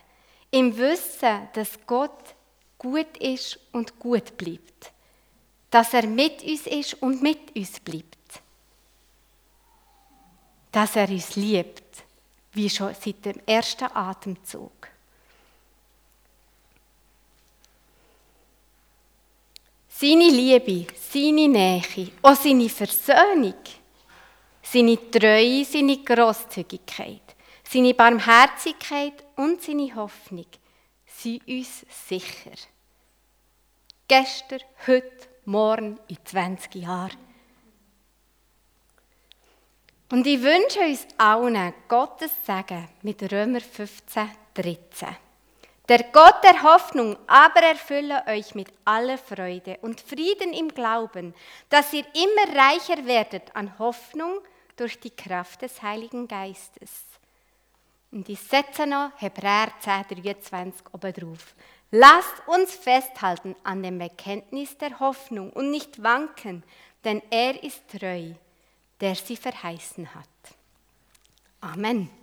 im 0.52 0.78
Wissen, 0.78 1.48
dass 1.52 1.84
Gott 1.84 2.36
gut 2.78 3.16
ist 3.18 3.58
und 3.72 3.98
gut 3.98 4.36
bleibt, 4.36 4.92
dass 5.68 5.92
er 5.92 6.06
mit 6.06 6.40
uns 6.44 6.68
ist 6.68 6.94
und 7.02 7.20
mit 7.20 7.56
uns 7.56 7.80
bleibt, 7.80 8.40
dass 10.70 10.94
er 10.94 11.08
uns 11.08 11.34
liebt, 11.34 12.04
wie 12.52 12.70
schon 12.70 12.94
seit 12.94 13.24
dem 13.24 13.40
ersten 13.46 13.90
Atemzug. 13.92 14.70
Seine 19.88 20.30
Liebe, 20.30 20.86
seine 21.12 21.48
Nähe, 21.48 22.10
auch 22.22 22.34
seine 22.34 22.68
Versöhnung, 22.68 23.54
seine 24.62 25.10
Treue, 25.10 25.64
seine 25.64 25.98
Großzügigkeit, 25.98 27.22
seine 27.64 27.94
Barmherzigkeit 27.94 29.24
und 29.36 29.62
seine 29.62 29.94
Hoffnung 29.94 30.46
sind 31.06 31.46
uns 31.48 31.86
sicher. 32.08 32.52
Gestern, 34.06 34.60
heute, 34.86 35.28
morgen, 35.44 35.98
in 36.08 36.18
20 36.24 36.74
Jahren. 36.76 37.16
Und 40.10 40.26
ich 40.26 40.42
wünsche 40.42 40.80
uns 40.80 41.06
allen 41.18 41.74
Gottes 41.86 42.30
Segen 42.46 42.88
mit 43.02 43.30
Römer 43.30 43.60
15, 43.60 44.30
13. 44.54 45.27
Der 45.88 46.02
Gott 46.02 46.44
der 46.44 46.62
Hoffnung 46.62 47.16
aber 47.26 47.62
erfülle 47.62 48.22
euch 48.26 48.54
mit 48.54 48.68
aller 48.84 49.16
Freude 49.16 49.78
und 49.80 50.02
Frieden 50.02 50.52
im 50.52 50.68
Glauben, 50.68 51.34
dass 51.70 51.94
ihr 51.94 52.04
immer 52.14 52.58
reicher 52.58 53.06
werdet 53.06 53.56
an 53.56 53.78
Hoffnung 53.78 54.40
durch 54.76 55.00
die 55.00 55.10
Kraft 55.10 55.62
des 55.62 55.80
Heiligen 55.80 56.28
Geistes. 56.28 56.90
Und 58.10 58.28
ich 58.28 58.40
setze 58.40 58.86
noch 58.86 59.12
Hebräer 59.16 59.72
10, 59.80 60.22
23 60.22 60.92
oben 60.92 61.12
drauf. 61.12 61.54
Lasst 61.90 62.34
uns 62.46 62.74
festhalten 62.74 63.56
an 63.64 63.82
dem 63.82 63.98
Bekenntnis 63.98 64.76
der 64.76 65.00
Hoffnung 65.00 65.50
und 65.54 65.70
nicht 65.70 66.02
wanken, 66.02 66.64
denn 67.02 67.22
er 67.30 67.62
ist 67.62 67.82
treu, 67.88 68.32
der 69.00 69.14
sie 69.14 69.36
verheißen 69.36 70.14
hat. 70.14 70.28
Amen. 71.62 72.17